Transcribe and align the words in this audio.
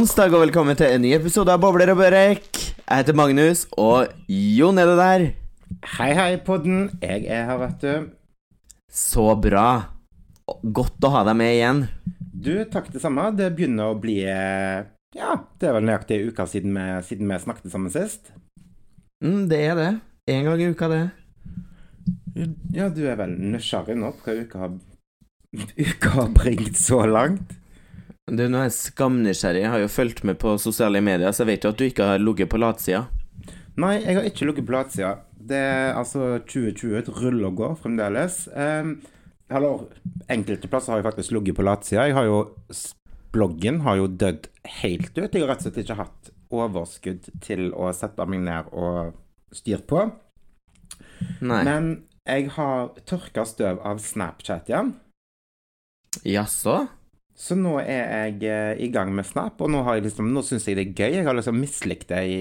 Onsdag 0.00 0.32
og 0.32 0.40
velkommen 0.46 0.76
til 0.78 0.94
en 0.94 1.02
ny 1.04 1.10
episode 1.12 1.52
av 1.52 1.60
Bobler 1.60 1.90
og 1.92 1.98
Børek. 1.98 2.46
Jeg 2.56 3.02
heter 3.02 3.16
Magnus, 3.18 3.66
og 3.76 4.08
Jon 4.32 4.80
er 4.80 4.88
det 4.88 4.94
der. 4.96 5.24
Hei, 5.98 6.06
hei, 6.16 6.28
podden. 6.40 6.86
Jeg 7.02 7.26
er 7.28 7.42
her, 7.50 7.58
vet 7.60 7.82
du. 7.82 8.06
Så 8.88 9.26
bra. 9.36 9.66
Godt 10.78 11.04
å 11.04 11.10
ha 11.12 11.20
deg 11.28 11.36
med 11.42 11.52
igjen. 11.52 11.84
Du, 12.16 12.54
takk 12.72 12.88
det 12.94 13.02
samme. 13.04 13.26
Det 13.36 13.50
begynner 13.58 13.92
å 13.92 13.98
bli 14.00 14.16
eh, 14.24 14.88
Ja, 15.18 15.36
det 15.60 15.68
er 15.68 15.76
vel 15.76 15.90
nøyaktig 15.90 16.16
en 16.16 16.32
uke 16.32 16.48
siden 16.48 16.80
vi, 16.80 16.88
siden 17.10 17.34
vi 17.34 17.42
snakket 17.44 17.76
sammen 17.76 17.92
sist. 17.92 18.32
Mm, 19.20 19.50
det 19.52 19.62
er 19.66 19.78
det. 19.82 19.92
En 20.32 20.48
gang 20.48 20.64
i 20.64 20.72
uka, 20.72 20.88
det. 20.94 21.04
Ja, 22.72 22.88
du 22.88 23.04
er 23.04 23.20
vel 23.20 23.36
nysgjerrig 23.52 24.00
nå 24.00 24.16
på 24.16 24.30
hva 24.30 24.42
uka 24.46 24.64
har, 24.64 24.76
uka 25.92 26.16
har 26.22 26.36
bringt 26.40 26.80
så 26.88 27.04
langt? 27.04 27.59
Du, 28.30 28.44
nå 28.46 28.60
er 28.60 28.68
jeg 28.68 28.76
skamnysgjerrig. 28.76 29.64
Jeg 29.64 29.72
har 29.72 29.80
jo 29.82 29.90
fulgt 29.90 30.22
med 30.28 30.38
på 30.38 30.54
sosiale 30.62 31.00
medier, 31.02 31.32
så 31.34 31.42
jeg 31.42 31.50
vet 31.50 31.64
jo 31.66 31.72
at 31.72 31.80
du 31.80 31.86
ikke 31.88 32.06
har 32.12 32.22
ligget 32.22 32.50
på 32.52 32.60
latsida. 32.62 33.04
Nei, 33.80 33.96
jeg 34.04 34.18
har 34.18 34.28
ikke 34.28 34.46
ligget 34.46 34.68
på 34.68 34.74
latsida. 34.76 35.10
Det 35.50 35.58
er 35.58 35.98
altså 35.98 36.36
2020, 36.44 36.94
et 37.00 37.10
rull 37.16 37.40
og 37.48 37.56
går 37.58 37.74
fremdeles. 37.82 38.44
Um, 38.54 39.00
eller 39.50 39.82
enkelte 40.30 40.70
plasser 40.70 40.94
har 40.94 41.00
jeg 41.00 41.08
faktisk 41.08 41.34
ligget 41.34 41.58
på 41.58 41.66
latsida. 41.66 42.06
Jeg 42.06 42.18
har 42.18 42.28
jo 42.30 42.40
Bloggen 43.30 43.84
har 43.84 43.94
jo 43.94 44.08
dødd 44.10 44.48
helt 44.82 45.12
ut. 45.14 45.34
Jeg 45.34 45.42
har 45.44 45.52
rett 45.52 45.60
og 45.62 45.68
slett 45.68 45.76
ikke 45.84 45.98
hatt 46.00 46.30
overskudd 46.50 47.28
til 47.44 47.68
å 47.78 47.92
sette 47.94 48.26
meg 48.26 48.42
ned 48.42 48.72
og 48.74 49.12
styre 49.54 49.86
på. 49.86 50.00
Nei. 51.46 51.60
Men 51.66 51.92
jeg 52.26 52.50
har 52.56 52.90
tørka 53.06 53.44
støv 53.46 53.78
av 53.86 54.02
Snapchat 54.02 54.72
igjen. 54.72 54.96
Jaså? 56.26 56.80
Så 57.40 57.56
nå 57.56 57.78
er 57.80 58.10
jeg 58.28 58.42
eh, 58.50 58.82
i 58.84 58.90
gang 58.92 59.14
med 59.16 59.24
Snap, 59.24 59.60
og 59.64 59.70
nå, 59.72 59.80
har 59.86 59.96
jeg 59.96 60.10
liksom, 60.10 60.28
nå 60.34 60.42
syns 60.44 60.68
jeg 60.68 60.76
det 60.76 60.88
er 60.90 60.92
gøy. 60.92 61.14
Jeg 61.16 61.26
har 61.28 61.36
liksom 61.38 61.60
mislikt 61.60 62.10
det 62.12 62.24
i 62.28 62.40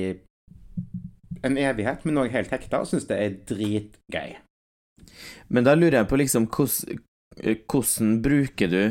en 1.48 1.56
evighet, 1.56 2.04
men 2.04 2.18
nå 2.18 2.26
er 2.26 2.30
jeg 2.30 2.36
helt 2.36 2.56
hekta 2.58 2.82
og 2.84 2.90
syns 2.90 3.08
det 3.08 3.20
er 3.24 3.38
dritgøy. 3.48 4.34
Men 5.56 5.68
da 5.68 5.76
lurer 5.78 6.02
jeg 6.02 6.10
på 6.12 6.20
liksom 6.20 6.50
hvordan, 6.52 7.00
hvordan 7.72 8.18
bruker 8.26 8.74
du 8.74 8.82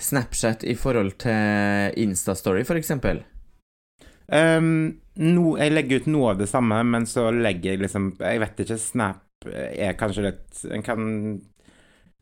Snapchat 0.00 0.64
i 0.68 0.76
forhold 0.76 1.16
til 1.24 1.96
Instastory, 2.04 2.66
for 2.68 2.80
eksempel? 2.80 3.22
Um, 4.28 5.00
no, 5.18 5.56
jeg 5.58 5.72
legger 5.72 6.04
ut 6.04 6.12
noe 6.12 6.34
av 6.34 6.42
det 6.44 6.50
samme, 6.52 6.82
men 6.86 7.08
så 7.08 7.30
legger 7.34 7.72
jeg 7.72 7.80
liksom 7.82 8.12
Jeg 8.20 8.38
vet 8.44 8.60
ikke, 8.62 8.76
Snap 8.78 9.48
er 9.50 9.96
kanskje 9.98 10.22
litt 10.28 10.60
En 10.70 10.84
kan 10.86 11.08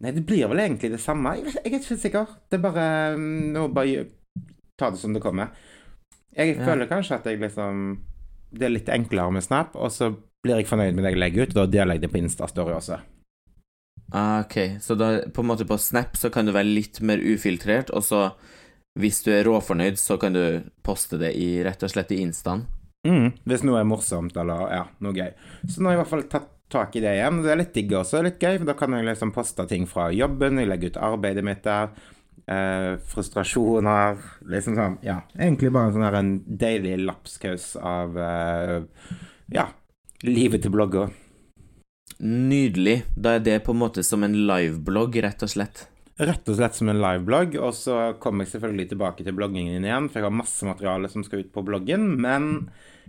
Nei, 0.01 0.13
det 0.15 0.23
blir 0.27 0.47
vel 0.49 0.61
egentlig 0.63 0.93
det 0.93 1.01
samme. 1.03 1.33
Jeg, 1.41 1.57
jeg 1.65 1.73
er 1.73 1.79
ikke 1.81 1.97
sikker. 1.99 2.27
Det 2.51 2.59
er 2.61 2.63
bare 2.63 2.85
mm, 3.19 3.53
Nå 3.57 3.65
bare 3.75 4.05
ta 4.79 4.93
det 4.95 5.01
som 5.01 5.13
det 5.17 5.23
kommer. 5.25 5.51
Jeg 6.37 6.57
Ja. 6.57 6.65
føler 6.69 6.87
kanskje 6.87 7.17
at 7.19 7.25
jeg 7.27 7.41
liksom 7.41 7.99
Det 8.53 8.63
er 8.69 8.71
litt 8.77 8.89
enklere 8.89 9.33
med 9.35 9.43
Snap, 9.43 9.75
og 9.77 9.91
så 9.93 10.13
blir 10.45 10.57
jeg 10.61 10.69
fornøyd 10.71 10.95
med 10.95 11.05
det 11.05 11.11
jeg 11.13 11.19
legger 11.21 11.43
ut, 11.43 11.49
og 11.51 11.55
da 11.59 11.67
deler 11.67 11.95
jeg 11.99 12.01
det 12.07 12.11
på 12.13 12.21
Insta-story 12.23 12.73
også. 12.77 13.01
Ah, 14.15 14.41
ok, 14.41 14.79
så 14.81 14.95
da 14.97 15.09
på 15.35 15.43
en 15.43 15.49
måte 15.51 15.67
på 15.69 15.77
Snap 15.77 16.15
så 16.17 16.31
kan 16.33 16.47
du 16.47 16.53
være 16.55 16.71
litt 16.71 17.01
mer 17.05 17.19
ufiltrert, 17.21 17.91
og 17.93 18.03
så 18.07 18.31
hvis 18.99 19.21
du 19.27 19.31
er 19.35 19.45
råfornøyd, 19.45 19.99
så 20.01 20.17
kan 20.19 20.33
du 20.33 20.63
poste 20.83 21.19
det 21.21 21.35
i 21.37 21.59
rett 21.67 21.83
og 21.85 21.91
slett 21.93 22.15
i 22.17 22.23
Instaen. 22.25 22.65
Mm, 23.07 23.33
hvis 23.45 23.63
noe 23.67 23.83
er 23.83 23.87
morsomt 23.87 24.37
eller 24.41 24.65
ja, 24.73 24.85
noe 25.05 25.13
gøy. 25.15 25.29
Så 25.69 25.83
nå 25.83 25.91
har 25.91 25.95
jeg 25.95 25.99
i 25.99 26.03
hvert 26.03 26.15
fall 26.15 26.25
tatt 26.33 26.49
tak 26.73 26.97
i 26.97 27.03
det 27.05 27.17
igjen. 27.17 27.43
Det 27.45 27.53
er 27.53 27.61
litt 27.63 27.75
digg 27.77 27.95
også, 27.97 28.23
litt 28.25 28.43
gøy, 28.43 28.59
for 28.61 28.69
da 28.71 28.77
kan 28.79 28.97
jeg 28.97 29.09
liksom 29.09 29.35
poste 29.35 29.67
ting 29.71 29.89
fra 29.91 30.09
jobben, 30.15 30.61
jeg 30.61 30.71
legger 30.71 30.93
ut 30.93 31.03
arbeidet 31.11 31.45
mitt 31.47 31.65
der. 31.67 31.93
Eh, 32.49 32.95
frustrasjoner 33.05 34.17
Liksom 34.49 34.77
sånn, 34.79 34.95
ja. 35.05 35.19
Egentlig 35.37 35.69
bare 35.75 35.91
en 35.91 35.97
sånn 35.99 36.31
deilig 36.47 36.95
lapskaus 37.03 37.75
av 37.77 38.17
eh, 38.17 38.79
ja, 39.53 39.67
livet 40.25 40.65
til 40.65 40.73
blogger. 40.73 41.13
Nydelig. 42.25 43.03
Da 43.15 43.37
er 43.37 43.45
det 43.45 43.61
på 43.67 43.75
en 43.75 43.83
måte 43.83 44.03
som 44.07 44.25
en 44.25 44.37
liveblogg, 44.49 45.21
rett 45.23 45.45
og 45.45 45.53
slett. 45.53 45.85
Rett 46.19 46.49
og 46.51 46.57
slett 46.59 46.75
som 46.75 46.89
en 46.91 46.99
liveblogg, 46.99 47.59
og 47.63 47.77
så 47.79 47.99
kommer 48.19 48.43
jeg 48.43 48.57
selvfølgelig 48.57 48.89
tilbake 48.91 49.27
til 49.27 49.37
bloggingen 49.39 49.85
igjen, 49.85 50.09
for 50.09 50.19
jeg 50.19 50.27
har 50.27 50.35
masse 50.35 50.67
materiale 50.67 51.11
som 51.13 51.23
skal 51.27 51.45
ut 51.45 51.53
på 51.55 51.63
bloggen, 51.69 52.09
men 52.19 52.49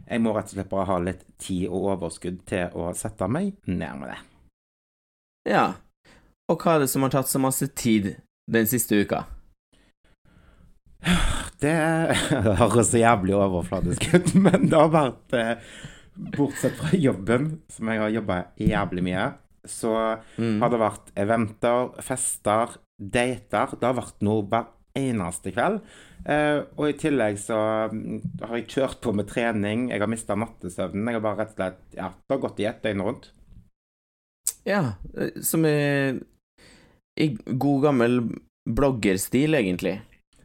jeg 0.08 0.22
må 0.22 0.34
rett 0.36 0.46
og 0.52 0.56
slett 0.58 0.70
bare 0.72 0.86
ha 0.90 0.98
litt 1.04 1.26
tid 1.42 1.68
og 1.70 1.90
overskudd 1.96 2.40
til 2.50 2.70
å 2.80 2.92
sette 2.98 3.28
meg 3.28 3.54
ned 3.68 4.00
med 4.00 4.10
det. 4.14 4.20
Ja. 5.52 5.66
Og 6.50 6.58
hva 6.64 6.76
er 6.78 6.80
det 6.86 6.90
som 6.90 7.04
har 7.06 7.14
tatt 7.14 7.30
så 7.30 7.40
masse 7.42 7.68
tid 7.78 8.16
den 8.50 8.66
siste 8.70 9.02
uka? 9.04 9.26
Det 11.60 11.76
høres 12.60 12.90
så 12.92 13.00
jævlig 13.02 13.36
overfladisk 13.38 14.10
ut, 14.16 14.34
men 14.40 14.68
det 14.72 14.78
har 14.80 14.92
vært 14.94 15.36
eh, 15.38 15.54
Bortsett 16.36 16.76
fra 16.76 16.98
jobben, 17.00 17.46
som 17.72 17.88
jeg 17.92 18.02
har 18.02 18.12
jobba 18.12 18.38
jævlig 18.60 19.04
mye, 19.08 19.28
så 19.68 19.94
Mm. 20.40 20.58
har 20.62 20.70
det 20.74 20.80
vært 20.82 21.12
eventer, 21.20 21.90
fester, 22.04 22.74
dater. 23.00 23.76
Det 23.80 23.88
har 23.88 23.96
vært 23.96 24.22
noe 24.28 24.44
hver 24.48 24.66
eneste 25.00 25.52
kveld. 25.56 25.80
Eh, 26.30 26.60
og 26.78 26.86
i 26.86 26.98
tillegg 27.00 27.40
så 27.42 27.58
mm, 27.90 28.42
har 28.44 28.58
jeg 28.60 28.68
kjørt 28.76 29.00
på 29.02 29.14
med 29.18 29.30
trening, 29.32 29.88
jeg 29.90 30.04
har 30.04 30.12
mista 30.12 30.38
nattesøvnen. 30.38 31.08
Jeg 31.10 31.18
har 31.18 31.26
bare 31.26 31.42
rett 31.42 31.56
og 31.56 31.62
slett 31.62 31.98
Ja, 31.98 32.12
har 32.14 32.44
gått 32.44 32.62
i 32.62 32.68
ett 32.70 32.84
døgn 32.86 33.06
rundt. 33.08 33.32
Ja, 34.68 34.84
eh, 35.18 35.40
som 35.42 35.66
i 35.66 37.28
god 37.46 37.84
gammel 37.88 38.22
bloggerstil, 38.70 39.58
egentlig. 39.58 39.98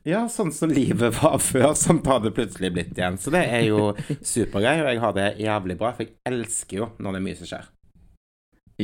Ja, 0.04 0.26
sånn 0.28 0.52
som 0.52 0.72
livet 0.72 1.16
var 1.22 1.38
før, 1.40 1.72
som 1.78 2.02
har 2.08 2.20
det 2.24 2.34
plutselig 2.36 2.72
blitt 2.74 2.98
igjen. 2.98 3.16
Så 3.20 3.32
det 3.32 3.44
er 3.48 3.68
jo 3.70 3.92
supergøy, 4.34 4.82
og 4.82 4.90
jeg 4.90 5.00
har 5.04 5.16
det 5.16 5.28
jævlig 5.40 5.78
bra, 5.80 5.94
for 5.96 6.04
jeg 6.06 6.16
elsker 6.28 6.82
jo 6.82 6.90
når 6.98 7.16
det 7.16 7.20
er 7.20 7.26
mye 7.28 7.38
som 7.40 7.50
skjer. 7.50 7.70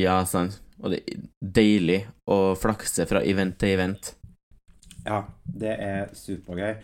Ja, 0.01 0.15
sant. 0.25 0.61
Og 0.81 0.93
det 0.93 1.03
er 1.05 1.21
deilig 1.41 1.99
å 2.31 2.55
flakse 2.57 3.05
fra 3.09 3.21
event 3.27 3.59
til 3.61 3.75
event. 3.75 4.15
Ja, 5.05 5.23
det 5.43 5.75
er 5.81 6.11
supergøy. 6.17 6.75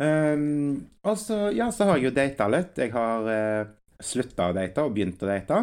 Um, 0.00 0.86
og 1.04 1.18
så, 1.20 1.50
ja, 1.52 1.68
så 1.74 1.88
har 1.88 1.98
jeg 1.98 2.08
jo 2.08 2.16
data 2.16 2.46
litt. 2.48 2.78
Jeg 2.80 2.94
har 2.94 3.26
uh, 3.28 3.68
slutta 4.00 4.48
å 4.48 4.56
date 4.56 4.86
og 4.86 4.94
begynt 4.96 5.20
å 5.20 5.28
date. 5.28 5.60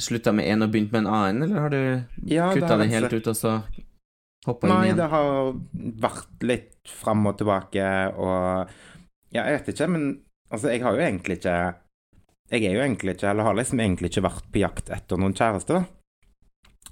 Slutta 0.00 0.32
med 0.32 0.48
én 0.48 0.64
og 0.64 0.72
begynt 0.72 0.94
med 0.94 1.04
en 1.04 1.12
annen, 1.12 1.44
eller 1.44 1.66
har 1.66 1.74
du 1.74 1.82
Ja, 2.24 2.48
det 2.48 2.62
kutta 2.62 2.78
den 2.80 2.94
helt 2.94 3.12
ut, 3.12 3.28
og 3.28 3.36
så 3.36 3.58
hoppa 4.46 4.68
inn 4.68 4.72
igjen? 4.72 4.96
Nei, 4.96 4.96
det 4.96 5.10
har 5.12 5.52
vært 6.06 6.46
litt 6.48 6.94
fram 7.02 7.28
og 7.28 7.36
tilbake 7.42 7.84
og 8.16 8.72
Ja, 9.30 9.44
jeg 9.44 9.58
vet 9.58 9.72
ikke, 9.74 9.90
men 9.92 10.06
altså, 10.48 10.70
jeg 10.72 10.82
har 10.86 10.96
jo 10.96 11.04
egentlig 11.04 11.36
ikke 11.38 11.58
Jeg 12.50 12.64
er 12.64 12.78
jo 12.78 12.84
egentlig 12.86 13.18
ikke, 13.18 13.28
eller 13.30 13.46
har 13.46 13.58
liksom 13.58 13.82
egentlig 13.84 14.10
ikke 14.10 14.24
vært 14.30 14.48
på 14.54 14.62
jakt 14.64 14.88
etter 14.90 15.20
noen 15.20 15.36
kjæreste, 15.36 15.82
da. 15.82 15.99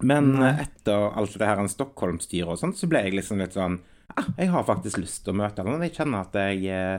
Men 0.07 0.35
Nei. 0.37 0.53
etter 0.63 1.09
alt 1.19 1.39
det 1.41 1.49
her 1.49 1.65
Stockholm-styret 1.71 2.55
og 2.55 2.61
sånt, 2.61 2.79
så 2.79 2.87
ble 2.91 3.03
jeg 3.07 3.17
liksom 3.19 3.41
litt 3.43 3.57
sånn 3.57 3.81
ah, 4.15 4.29
jeg 4.39 4.53
har 4.53 4.67
faktisk 4.67 5.01
lyst 5.03 5.25
til 5.25 5.35
å 5.35 5.41
møte 5.41 5.65
noen. 5.67 5.83
Jeg 5.87 5.97
kjenner 5.97 6.27
at 6.27 6.39
jeg 6.39 6.69
eh, 6.71 6.99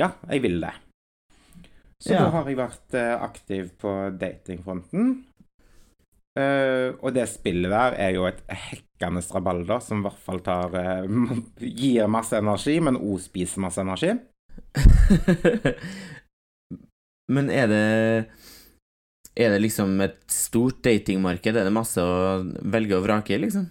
Ja, 0.00 0.14
jeg 0.30 0.40
vil 0.46 0.60
det. 0.62 0.72
Så 2.02 2.14
Ja. 2.14 2.24
da 2.24 2.30
har 2.38 2.48
jeg 2.48 2.58
vært 2.58 2.96
eh, 2.98 3.12
aktiv 3.20 3.68
på 3.78 3.92
datingfronten. 4.18 5.12
Uh, 6.32 6.96
og 7.04 7.12
det 7.12 7.26
spillet 7.28 7.68
der 7.68 7.92
er 8.00 8.14
jo 8.16 8.22
et 8.24 8.38
hekkende 8.48 9.20
strabalder 9.20 9.82
som 9.84 10.00
i 10.00 10.06
hvert 10.06 10.22
fall 10.24 10.38
tar 10.40 10.72
uh, 10.72 11.04
Gir 11.60 12.08
masse 12.08 12.38
energi, 12.40 12.78
men 12.80 12.96
òg 12.96 13.20
spiser 13.20 13.60
masse 13.60 13.84
energi. 13.84 14.14
Men 17.32 17.48
er 17.52 17.68
det 17.70 17.84
Er 19.38 19.54
det 19.54 19.62
liksom 19.62 19.94
et 20.04 20.18
stort 20.28 20.82
datingmarked? 20.84 21.56
Er 21.56 21.64
det 21.64 21.72
masse 21.72 22.02
å 22.04 22.42
velge 22.68 22.98
og 22.98 23.06
vrake 23.06 23.32
i, 23.36 23.40
liksom? 23.40 23.68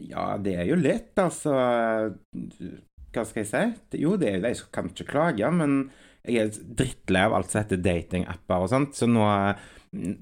Ja, 0.00 0.36
det 0.40 0.54
er 0.56 0.68
jo 0.70 0.76
litt, 0.78 1.12
altså 1.20 1.52
Hva 1.52 3.24
skal 3.28 3.42
jeg 3.42 3.50
si? 3.50 3.62
Jo, 4.00 4.14
det 4.16 4.30
er 4.30 4.36
jo 4.38 4.44
det, 4.44 4.52
jeg 4.54 4.70
kan 4.72 4.88
ikke 4.88 5.08
klage, 5.10 5.50
men 5.52 5.90
jeg 6.24 6.38
er 6.38 6.52
drittlei 6.78 7.24
av 7.26 7.34
alt 7.36 7.50
som 7.50 7.60
heter 7.64 7.80
datingapper 7.82 8.62
og 8.64 8.70
sånt, 8.70 8.94
så 8.96 9.08
nå 9.10 9.26
mm, 9.26 10.14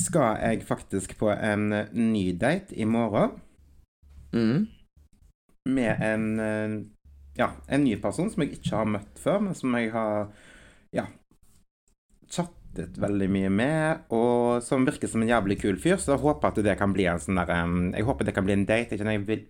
skal 0.00 0.40
jeg 0.40 0.64
faktisk 0.64 1.14
på 1.20 1.28
en 1.34 1.68
ny 1.92 2.24
date 2.40 2.74
i 2.80 2.88
morgen 2.88 3.38
Mm. 4.32 4.64
med 5.68 5.98
en 6.00 6.22
eh, 6.40 6.76
ja, 7.36 7.50
en 7.68 7.82
ny 7.84 7.98
person 8.00 8.30
som 8.32 8.40
jeg 8.40 8.54
ikke 8.56 8.78
har 8.78 8.88
møtt 8.88 9.18
før, 9.20 9.42
men 9.44 9.54
som 9.56 9.74
jeg 9.76 9.90
har 9.92 10.30
ja, 10.96 11.04
chattet 12.72 12.98
veldig 12.98 13.28
mye 13.30 13.50
med, 13.50 14.04
og 14.10 14.62
som 14.62 14.84
virker 14.86 15.08
som 15.08 15.22
en 15.22 15.28
jævlig 15.28 15.60
kul 15.60 15.78
fyr. 15.78 15.96
Så 15.96 16.12
jeg 16.14 16.22
håper 16.22 16.48
at 16.48 16.62
det 16.64 16.78
kan 16.78 16.92
bli 16.92 17.06
en 17.06 17.20
sånn 17.20 17.36
der 17.36 17.50
Jeg 17.94 18.04
håper 18.04 18.24
det 18.24 18.34
kan 18.34 18.44
bli 18.44 18.52
en 18.52 18.66
date. 18.66 18.96
Jeg, 18.96 19.26
vil, 19.26 19.46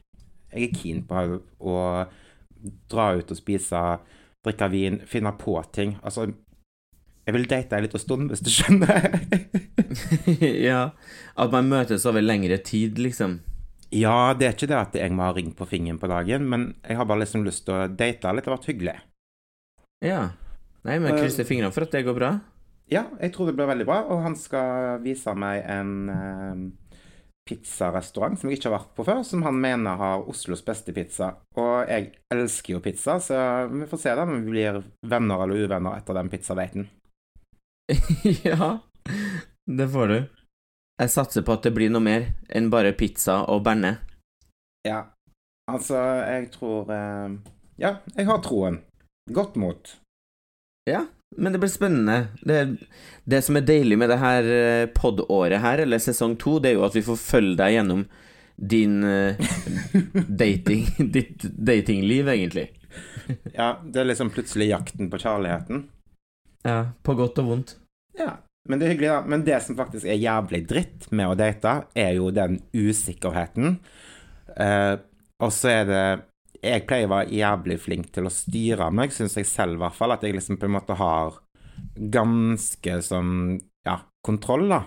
jeg 0.52 0.68
er 0.68 0.74
keen 0.74 1.02
på 1.06 1.40
å 1.60 2.06
dra 2.90 3.14
ut 3.16 3.30
og 3.30 3.36
spise, 3.36 3.98
drikke 4.44 4.68
vin, 4.70 5.00
finne 5.06 5.32
på 5.38 5.62
ting. 5.72 5.98
Altså 6.02 6.32
Jeg 7.26 7.34
vil 7.34 7.46
date 7.46 7.76
en 7.76 7.84
liten 7.84 8.00
stund, 8.00 8.30
hvis 8.30 8.42
du 8.42 8.50
skjønner. 8.50 9.20
ja. 10.68 10.90
At 11.36 11.52
man 11.52 11.68
møtes 11.70 12.06
over 12.06 12.20
lengre 12.20 12.58
tid, 12.58 12.98
liksom. 12.98 13.40
Ja, 13.92 14.32
det 14.34 14.46
er 14.46 14.54
ikke 14.56 14.70
det 14.70 14.78
at 14.78 14.94
jeg 14.96 15.12
må 15.12 15.26
ha 15.26 15.34
ring 15.36 15.52
på 15.54 15.66
fingeren 15.68 16.00
på 16.00 16.08
dagen, 16.08 16.48
men 16.48 16.72
jeg 16.80 16.96
har 16.96 17.04
bare 17.04 17.22
liksom 17.22 17.44
lyst 17.44 17.66
til 17.66 17.76
å 17.76 17.86
date 17.86 18.32
litt. 18.32 18.42
Det 18.42 18.50
har 18.50 18.56
vært 18.56 18.70
hyggelig. 18.70 18.94
Ja. 20.02 20.22
Nei, 20.82 20.96
men 20.98 21.14
krysser 21.14 21.46
fingrene 21.46 21.70
for 21.70 21.86
at 21.86 21.92
det 21.94 22.02
går 22.08 22.16
bra. 22.16 22.32
Ja, 22.92 23.06
jeg 23.22 23.32
tror 23.32 23.48
det 23.48 23.56
blir 23.56 23.70
veldig 23.70 23.86
bra, 23.88 24.02
og 24.12 24.24
han 24.26 24.34
skal 24.36 24.98
vise 25.00 25.32
meg 25.38 25.62
en 25.70 25.92
eh, 26.12 26.64
pizzarestaurant 27.48 28.36
som 28.38 28.50
jeg 28.50 28.58
ikke 28.58 28.68
har 28.68 28.76
vært 28.76 28.92
på 28.98 29.06
før, 29.06 29.22
som 29.26 29.44
han 29.46 29.56
mener 29.60 30.00
har 30.00 30.26
Oslos 30.28 30.64
beste 30.66 30.92
pizza. 30.94 31.32
Og 31.56 31.88
jeg 31.88 32.10
elsker 32.34 32.76
jo 32.76 32.82
pizza, 32.84 33.16
så 33.22 33.38
vi 33.72 33.88
får 33.88 34.02
se 34.02 34.16
da 34.18 34.26
om 34.26 34.34
vi 34.36 34.52
blir 34.54 34.82
venner 35.08 35.46
eller 35.46 35.64
uvenner 35.64 35.96
etter 35.96 36.18
den 36.18 36.30
pizzadaten. 36.32 36.90
ja, 38.48 38.76
det 39.66 39.88
får 39.94 40.12
du. 40.12 40.18
Jeg 41.02 41.14
satser 41.16 41.46
på 41.46 41.56
at 41.56 41.64
det 41.64 41.72
blir 41.74 41.90
noe 41.90 42.04
mer 42.04 42.28
enn 42.52 42.68
bare 42.70 42.92
pizza 42.98 43.40
og 43.50 43.64
berne. 43.66 43.96
Ja, 44.86 45.06
altså, 45.70 45.96
jeg 46.28 46.52
tror 46.54 46.92
eh, 46.92 47.40
Ja, 47.80 47.96
jeg 48.18 48.28
har 48.28 48.44
troen. 48.44 48.82
Godt 49.32 49.56
mot. 49.56 49.96
Ja, 50.90 51.06
men 51.36 51.54
det 51.54 51.60
blir 51.62 51.70
spennende. 51.72 52.26
Det, 52.40 52.58
det 53.24 53.42
som 53.46 53.56
er 53.58 53.66
deilig 53.66 53.98
med 54.00 54.12
det 54.12 54.18
her 54.22 54.50
eh, 54.56 54.90
pod-året 54.94 55.62
her, 55.62 55.82
eller 55.84 56.02
sesong 56.02 56.36
to, 56.40 56.58
det 56.62 56.72
er 56.72 56.78
jo 56.78 56.86
at 56.86 56.96
vi 56.96 57.04
får 57.06 57.20
følge 57.20 57.58
deg 57.60 57.76
gjennom 57.76 58.04
din 58.62 59.00
uh, 59.02 59.34
dating 60.28 60.86
Ditt 61.14 61.42
datingliv, 61.42 62.28
egentlig. 62.28 62.68
ja, 63.58 63.74
det 63.84 64.02
er 64.02 64.10
liksom 64.10 64.30
plutselig 64.34 64.70
jakten 64.70 65.10
på 65.10 65.20
kjærligheten. 65.22 65.86
Ja, 66.66 66.92
på 67.02 67.16
godt 67.18 67.40
og 67.42 67.48
vondt. 67.48 67.76
Ja, 68.18 68.36
men 68.68 68.78
det 68.78 68.86
er 68.86 68.94
hyggelig, 68.94 69.10
da. 69.10 69.22
Men 69.26 69.46
det 69.46 69.62
som 69.64 69.78
faktisk 69.78 70.06
er 70.06 70.20
jævlig 70.20 70.62
dritt 70.70 71.08
med 71.10 71.32
å 71.32 71.38
date, 71.38 71.78
er 71.98 72.12
jo 72.18 72.30
den 72.34 72.60
usikkerheten. 72.76 73.80
Uh, 74.52 75.00
og 75.42 75.50
så 75.54 75.72
er 75.72 75.88
det 75.88 76.04
Jeg 76.62 76.86
pleier 76.86 77.08
å 77.08 77.14
være 77.16 77.34
jævlig 77.34 77.78
flink 77.82 78.12
til 78.14 78.28
å 78.28 78.32
styre 78.32 78.90
meg, 78.94 79.10
syns 79.14 79.34
jeg 79.38 79.48
selv 79.50 79.76
i 79.76 79.82
hvert 79.82 79.96
fall. 79.98 80.14
At 80.14 80.22
jeg 80.22 80.36
liksom 80.36 80.60
på 80.62 80.68
en 80.68 80.76
måte 80.76 80.94
har 80.98 81.40
ganske 82.12 82.98
sånn 83.02 83.32
ja, 83.86 83.96
kontroll, 84.24 84.68
da. 84.70 84.84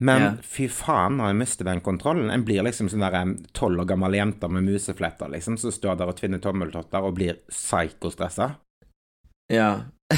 Men 0.00 0.22
Ja. 0.22 0.32
fy 0.42 0.68
faen 0.70 1.16
når 1.18 1.32
jeg 1.32 1.38
mister 1.40 1.64
den 1.66 1.80
kontrollen. 1.80 2.30
En 2.30 2.44
blir 2.46 2.62
liksom 2.62 2.88
sånn 2.88 3.02
der 3.02 3.34
tolv 3.52 3.80
år 3.82 3.88
gammel 3.90 4.14
jente 4.14 4.48
med 4.48 4.62
musefletter, 4.62 5.28
liksom, 5.28 5.58
som 5.58 5.74
står 5.74 5.98
der 5.98 6.12
og 6.12 6.16
tvinner 6.20 6.38
tommeltotter 6.38 7.02
og 7.02 7.16
blir 7.18 7.40
psykostressa. 7.50 8.52
Ja. 9.50 9.90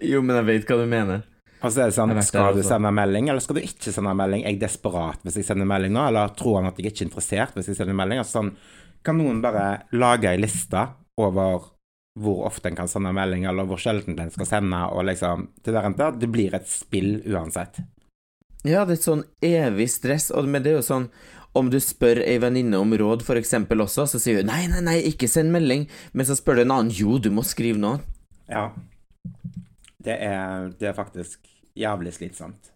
jo, 0.00 0.22
men 0.22 0.36
jeg 0.36 0.46
vet 0.46 0.70
hva 0.70 0.78
du 0.78 0.86
mener. 0.86 1.26
Og 1.58 1.72
så 1.74 1.82
er 1.82 1.90
det 1.90 1.96
sånn, 1.96 2.14
skal 2.22 2.54
du 2.54 2.60
også. 2.60 2.68
sende 2.70 2.92
melding, 2.94 3.28
eller 3.32 3.42
skal 3.42 3.58
du 3.58 3.64
ikke 3.66 3.90
sende 3.90 4.14
melding? 4.14 4.44
Er 4.46 4.54
jeg 4.54 4.60
desperat 4.62 5.24
hvis 5.26 5.40
jeg 5.40 5.48
sender 5.48 5.66
melding 5.66 5.96
nå, 5.96 6.04
eller 6.12 6.30
tror 6.38 6.60
han 6.60 6.70
at 6.70 6.78
jeg 6.78 6.92
ikke 6.92 7.02
er 7.02 7.08
interessert 7.08 7.56
hvis 7.58 7.72
jeg 7.72 7.80
sender 7.80 7.98
melding? 7.98 8.20
Altså 8.22 8.38
sånn, 8.38 8.52
kan 9.04 9.18
noen 9.18 9.42
bare 9.44 9.84
lage 9.96 10.30
ei 10.30 10.40
liste 10.40 10.86
over 11.18 11.74
hvor 12.18 12.46
ofte 12.48 12.70
en 12.70 12.78
kan 12.78 12.90
sende 12.90 13.12
melding, 13.14 13.46
eller 13.46 13.66
hvor 13.68 13.78
sjelden 13.78 14.18
en 14.18 14.32
skal 14.34 14.48
sende, 14.48 14.80
og 14.90 15.06
liksom 15.06 15.48
Det 15.62 15.72
der, 15.74 15.88
der, 15.94 16.12
det 16.18 16.30
blir 16.30 16.54
et 16.54 16.66
spill 16.66 17.20
uansett. 17.26 17.78
Ja, 18.66 18.84
det 18.84 18.96
er 18.96 18.98
et 18.98 19.06
sånn 19.06 19.24
evig 19.44 19.86
stress, 19.92 20.32
og 20.34 20.48
men 20.50 20.64
det 20.64 20.72
er 20.72 20.80
jo 20.80 20.86
sånn 20.86 21.10
om 21.56 21.70
du 21.72 21.78
spør 21.80 22.20
ei 22.22 22.36
venninne 22.42 22.78
om 22.78 22.92
råd, 22.94 23.22
for 23.26 23.38
eksempel 23.40 23.80
også, 23.82 24.06
så 24.10 24.20
sier 24.20 24.42
hun 24.42 24.50
nei, 24.50 24.66
nei, 24.70 24.82
nei, 24.84 24.98
ikke 25.10 25.30
send 25.30 25.52
melding, 25.54 25.86
men 26.12 26.28
så 26.28 26.36
spør 26.38 26.58
du 26.58 26.64
en 26.66 26.74
annen 26.74 26.94
jo, 26.94 27.18
du 27.22 27.30
må 27.34 27.44
skrive 27.46 27.80
noe. 27.80 28.02
Ja. 28.50 28.68
Det 30.04 30.14
er, 30.14 30.68
det 30.78 30.90
er 30.90 30.96
faktisk 30.96 31.48
jævlig 31.78 32.12
slitsomt. 32.16 32.70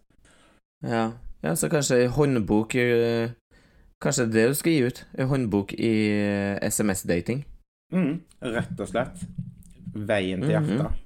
Ja, 0.83 1.11
ja 1.45 1.55
så 1.59 1.69
kanskje 1.71 2.07
håndbok 2.15 2.75
eh, 2.79 3.35
Kanskje 4.03 4.25
det 4.33 4.47
du 4.51 4.55
skal 4.59 4.71
gi 4.75 4.83
ut? 4.89 5.05
en 5.17 5.27
håndbok 5.31 5.73
i 5.73 5.91
eh, 6.11 6.57
SMS-dating? 6.67 7.43
Mm, 7.93 8.19
rett 8.41 8.79
og 8.83 8.89
slett. 8.89 9.23
Veien 9.93 10.41
til 10.41 10.49
Mhm. 10.49 10.67
hjertet. 10.67 10.99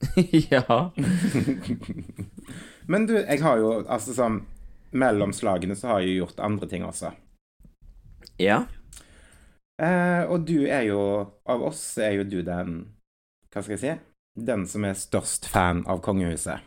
ja. 0.52 0.90
Men 2.90 3.06
du, 3.06 3.14
jeg 3.20 3.42
har 3.44 3.58
jo 3.60 3.72
altså 3.84 4.14
sånn 4.16 4.38
Mellom 4.96 5.30
slagene 5.36 5.76
så 5.78 5.86
har 5.92 6.00
jeg 6.00 6.14
jo 6.16 6.22
gjort 6.24 6.40
andre 6.42 6.66
ting 6.66 6.82
også. 6.82 7.12
Ja. 8.42 8.62
Eh, 9.78 10.24
og 10.26 10.46
du 10.48 10.64
er 10.66 10.82
jo 10.88 10.98
Av 11.46 11.62
oss 11.68 11.82
er 12.02 12.16
jo 12.16 12.24
du 12.24 12.40
den 12.42 12.80
Hva 13.52 13.62
skal 13.62 13.76
jeg 13.76 13.82
si? 13.84 13.92
Den 14.40 14.64
som 14.66 14.84
er 14.88 14.96
størst 14.98 15.46
fan 15.50 15.84
av 15.86 16.00
kongehuset. 16.02 16.60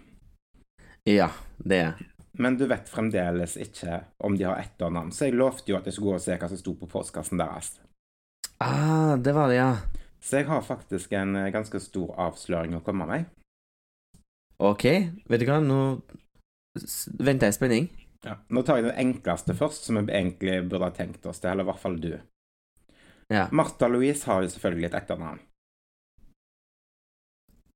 Ja, 1.10 1.30
det 1.58 1.78
er 1.78 1.86
jeg. 1.90 2.08
Men 2.38 2.58
du 2.58 2.66
vet 2.66 2.90
fremdeles 2.90 3.58
ikke 3.62 4.00
om 4.26 4.38
de 4.38 4.48
har 4.48 4.58
etternavn, 4.58 5.12
så 5.14 5.28
jeg 5.28 5.38
lovte 5.38 5.70
jo 5.70 5.78
at 5.78 5.86
jeg 5.86 5.94
skulle 5.94 6.16
gå 6.16 6.22
og 6.22 6.24
se 6.24 6.38
hva 6.42 6.50
som 6.50 6.60
sto 6.60 6.74
på 6.80 6.90
postkassen 6.90 7.42
deres. 7.42 7.76
Ah, 8.64 9.14
det 9.22 9.36
var 9.36 9.52
det, 9.52 9.60
ja. 9.60 9.76
Så 10.24 10.40
jeg 10.40 10.48
har 10.48 10.66
faktisk 10.66 11.14
en 11.20 11.36
eh, 11.36 11.52
ganske 11.54 11.80
stor 11.84 12.14
avsløring 12.26 12.78
å 12.78 12.82
komme 12.86 13.06
med. 13.10 13.30
Ok, 14.64 14.86
vet 15.30 15.42
du 15.42 15.50
hva, 15.50 15.60
nå 15.62 15.80
venter 17.20 17.50
jeg 17.50 17.54
i 17.54 17.58
spenning. 17.58 17.90
Ja. 18.24 18.38
Nå 18.56 18.64
tar 18.64 18.80
jeg 18.80 18.88
den 18.88 19.02
enkleste 19.04 19.54
først, 19.58 19.86
som 19.86 20.00
vi 20.00 20.16
egentlig 20.16 20.62
burde 20.72 20.88
ha 20.88 20.96
tenkt 20.96 21.26
oss 21.28 21.44
til, 21.44 21.52
eller 21.52 21.68
i 21.68 21.70
hvert 21.70 21.82
fall 21.82 22.00
du. 22.02 22.14
Ja. 23.34 23.50
Martha 23.52 23.90
Louise 23.92 24.26
har 24.30 24.46
jo 24.46 24.52
selvfølgelig 24.54 24.90
et 24.90 24.98
etternavn. 25.02 25.44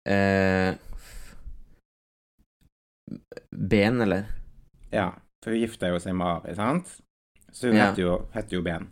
Eh, 0.07 0.71
ben, 3.51 4.01
eller? 4.07 4.31
Ja, 4.91 5.11
for 5.43 5.51
hun 5.51 5.59
gifta 5.61 5.89
jo 5.91 5.99
seg 5.99 6.15
med 6.15 6.27
Ari, 6.27 6.55
sant? 6.55 7.01
Så 7.51 7.67
hun 7.69 7.77
Ja. 7.77 7.89
heter, 7.91 8.01
jo, 8.03 8.27
heter 8.33 8.57
jo 8.57 8.61
Ben. 8.61 8.87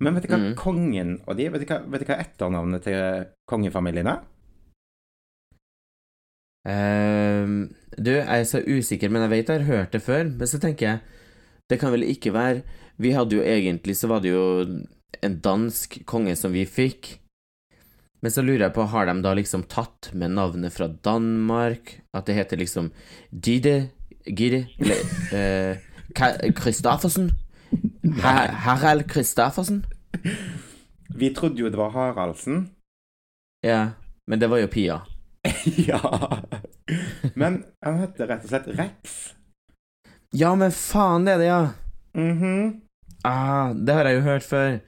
Men 0.00 0.14
vet 0.14 0.24
du 0.26 0.28
hva 0.32 0.38
Mm. 0.38 0.54
kongen 0.56 1.20
og 1.28 1.36
de 1.36 1.48
Vet 1.48 1.60
du 1.60 1.66
hva, 1.66 1.80
vet 1.90 2.00
du 2.00 2.06
hva 2.06 2.18
etternavnet 2.18 2.82
til 2.82 3.26
kongefamilien 3.48 4.06
er? 4.08 4.22
Ehm, 6.68 7.74
du, 7.98 8.10
jeg 8.14 8.26
er 8.26 8.44
så 8.46 8.60
usikker, 8.62 9.10
men 9.10 9.22
jeg 9.26 9.30
vet 9.32 9.48
jeg 9.50 9.62
har 9.64 9.66
hørt 9.76 9.92
det 9.92 10.02
før. 10.02 10.24
Men 10.30 10.46
så 10.46 10.60
tenker 10.62 10.86
jeg, 10.86 11.00
det 11.70 11.80
kan 11.80 11.92
vel 11.92 12.02
ikke 12.06 12.32
være 12.34 12.62
Vi 13.00 13.12
hadde 13.16 13.32
jo 13.38 13.42
egentlig 13.42 13.94
Så 13.96 14.06
var 14.10 14.20
det 14.20 14.32
jo 14.34 14.42
en 15.22 15.36
dansk 15.40 16.04
konge 16.06 16.36
som 16.36 16.52
vi 16.52 16.64
fikk. 16.66 17.18
Men 18.22 18.30
så 18.30 18.42
lurer 18.44 18.68
jeg 18.68 18.74
på, 18.74 18.84
har 18.86 19.06
de 19.06 19.22
da 19.22 19.32
liksom 19.34 19.64
tatt 19.66 20.10
med 20.14 20.30
navnet 20.30 20.72
fra 20.72 20.86
Danmark? 20.88 22.00
At 22.14 22.26
det 22.26 22.36
heter 22.36 22.56
liksom 22.60 22.90
Dide 23.32 23.90
Gide 24.26 24.66
Eller 24.78 25.00
eh, 25.34 25.78
Ka- 26.14 26.38
Harald 28.66 29.06
Kristoffersen? 29.10 29.84
Vi 31.14 31.30
trodde 31.34 31.60
jo 31.60 31.68
det 31.70 31.78
var 31.78 31.90
Haraldsen. 31.90 32.70
Ja, 33.64 33.90
men 34.26 34.40
det 34.40 34.50
var 34.50 34.58
jo 34.58 34.66
Pia. 34.66 35.00
ja. 35.88 36.00
Men 37.34 37.64
han 37.84 37.98
heter 38.00 38.26
rett 38.30 38.44
og 38.44 38.50
slett 38.52 38.68
Rex. 38.78 39.16
Ja, 40.34 40.54
men 40.54 40.72
faen, 40.72 41.26
det 41.26 41.34
er 41.34 41.38
det, 41.42 41.46
ja! 41.46 41.62
Mhm. 42.14 42.80
Ah, 43.24 43.72
det 43.74 43.94
har 43.94 44.04
jeg 44.08 44.16
jo 44.16 44.22
hørt 44.26 44.42
før. 44.42 44.78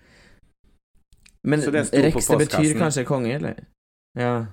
Men 1.45 1.61
det 1.61 1.75
Rex, 1.75 1.91
det 1.93 2.38
betyr 2.41 2.79
kanskje 2.79 3.05
konge, 3.07 3.35
eller? 3.37 3.59
Ja. 4.19 4.47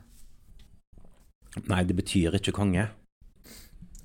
Nei, 1.67 1.83
det 1.87 1.95
betyr 1.95 2.35
ikke 2.37 2.51
konge. 2.55 2.87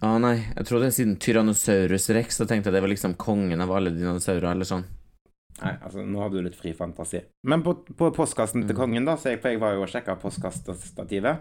Ah, 0.05 0.19
nei, 0.21 0.37
jeg 0.57 0.67
trodde 0.69 0.91
siden 0.93 1.17
Tyrannosaurus 1.17 2.11
rex, 2.13 2.37
så 2.37 2.45
tenkte 2.47 2.69
jeg 2.69 2.75
det 2.77 2.83
var 2.85 2.91
liksom 2.93 3.15
kongen 3.17 3.61
av 3.65 3.71
alle 3.73 3.91
dinosaurer, 3.95 4.51
eller 4.53 4.69
sånn. 4.69 4.85
Nei, 5.63 5.73
altså, 5.81 6.03
nå 6.05 6.21
har 6.21 6.29
du 6.31 6.43
litt 6.45 6.55
fri 6.59 6.75
fantasi. 6.77 7.23
Men 7.49 7.63
på, 7.65 7.73
på 7.97 8.11
postkassen 8.13 8.67
til 8.67 8.75
Mm. 8.77 8.81
kongen, 8.83 9.07
da, 9.09 9.15
så 9.17 9.31
jeg, 9.33 9.41
for 9.41 9.49
jeg 9.55 9.61
var 9.63 9.73
jo 9.73 9.83
og 9.87 9.89
sjekka 9.89 10.19
postkassestativet, 10.21 11.39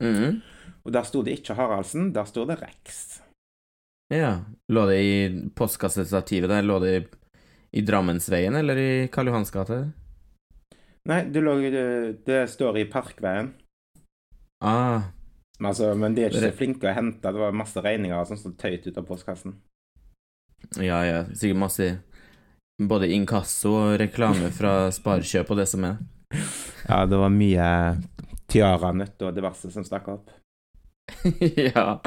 Mhm. 0.00 0.40
og 0.86 0.92
der 0.92 1.02
sto 1.04 1.22
det 1.22 1.36
ikke 1.42 1.54
Haraldsen, 1.58 2.12
der 2.14 2.24
sto 2.24 2.46
det 2.46 2.56
Rex. 2.62 3.20
Ja. 4.10 4.44
Lå 4.72 4.86
det 4.88 4.98
i 5.04 5.50
postkassestativet 5.54 6.48
der? 6.48 6.62
Lå 6.64 6.80
det 6.80 6.94
i, 7.02 7.06
i 7.80 7.82
Drammensveien, 7.84 8.54
eller 8.56 8.76
i 8.80 9.08
Karl 9.12 9.26
Johans 9.28 9.50
gate? 9.52 9.92
Nei, 11.04 11.24
det, 11.28 11.42
lå, 11.44 11.58
det, 11.70 12.24
det 12.24 12.48
står 12.48 12.78
i 12.80 12.84
Parkveien. 12.88 13.52
Ah, 14.64 15.02
Men, 15.58 15.70
altså, 15.72 15.94
men 15.98 16.14
de 16.14 16.22
er 16.24 16.30
ikke 16.30 16.44
så 16.46 16.58
flinke 16.58 16.86
å 16.90 16.94
hente. 16.94 17.32
Det 17.34 17.42
var 17.42 17.56
masse 17.56 17.82
regninger 17.82 18.14
og 18.18 18.28
sånn 18.30 18.40
som 18.40 18.54
tøyt 18.58 18.86
ut 18.86 19.00
av 19.00 19.06
postkassen. 19.08 19.58
ja, 20.78 21.02
ja. 21.06 21.24
Sikkert 21.34 21.62
masse 21.64 21.88
både 22.78 23.10
inkasso 23.10 23.74
og 23.74 23.96
reklame 24.00 24.52
fra 24.54 24.86
Sparekjøp 24.98 25.50
og 25.50 25.60
det 25.62 25.68
som 25.70 25.86
er. 25.88 25.98
Ja, 26.86 27.02
det 27.08 27.18
var 27.18 27.32
mye 27.34 27.68
tiaranøtt 28.48 29.26
og 29.26 29.34
diverse 29.36 29.72
som 29.74 29.84
stakk 29.86 30.08
opp. 30.12 30.30
ja. 31.72 31.98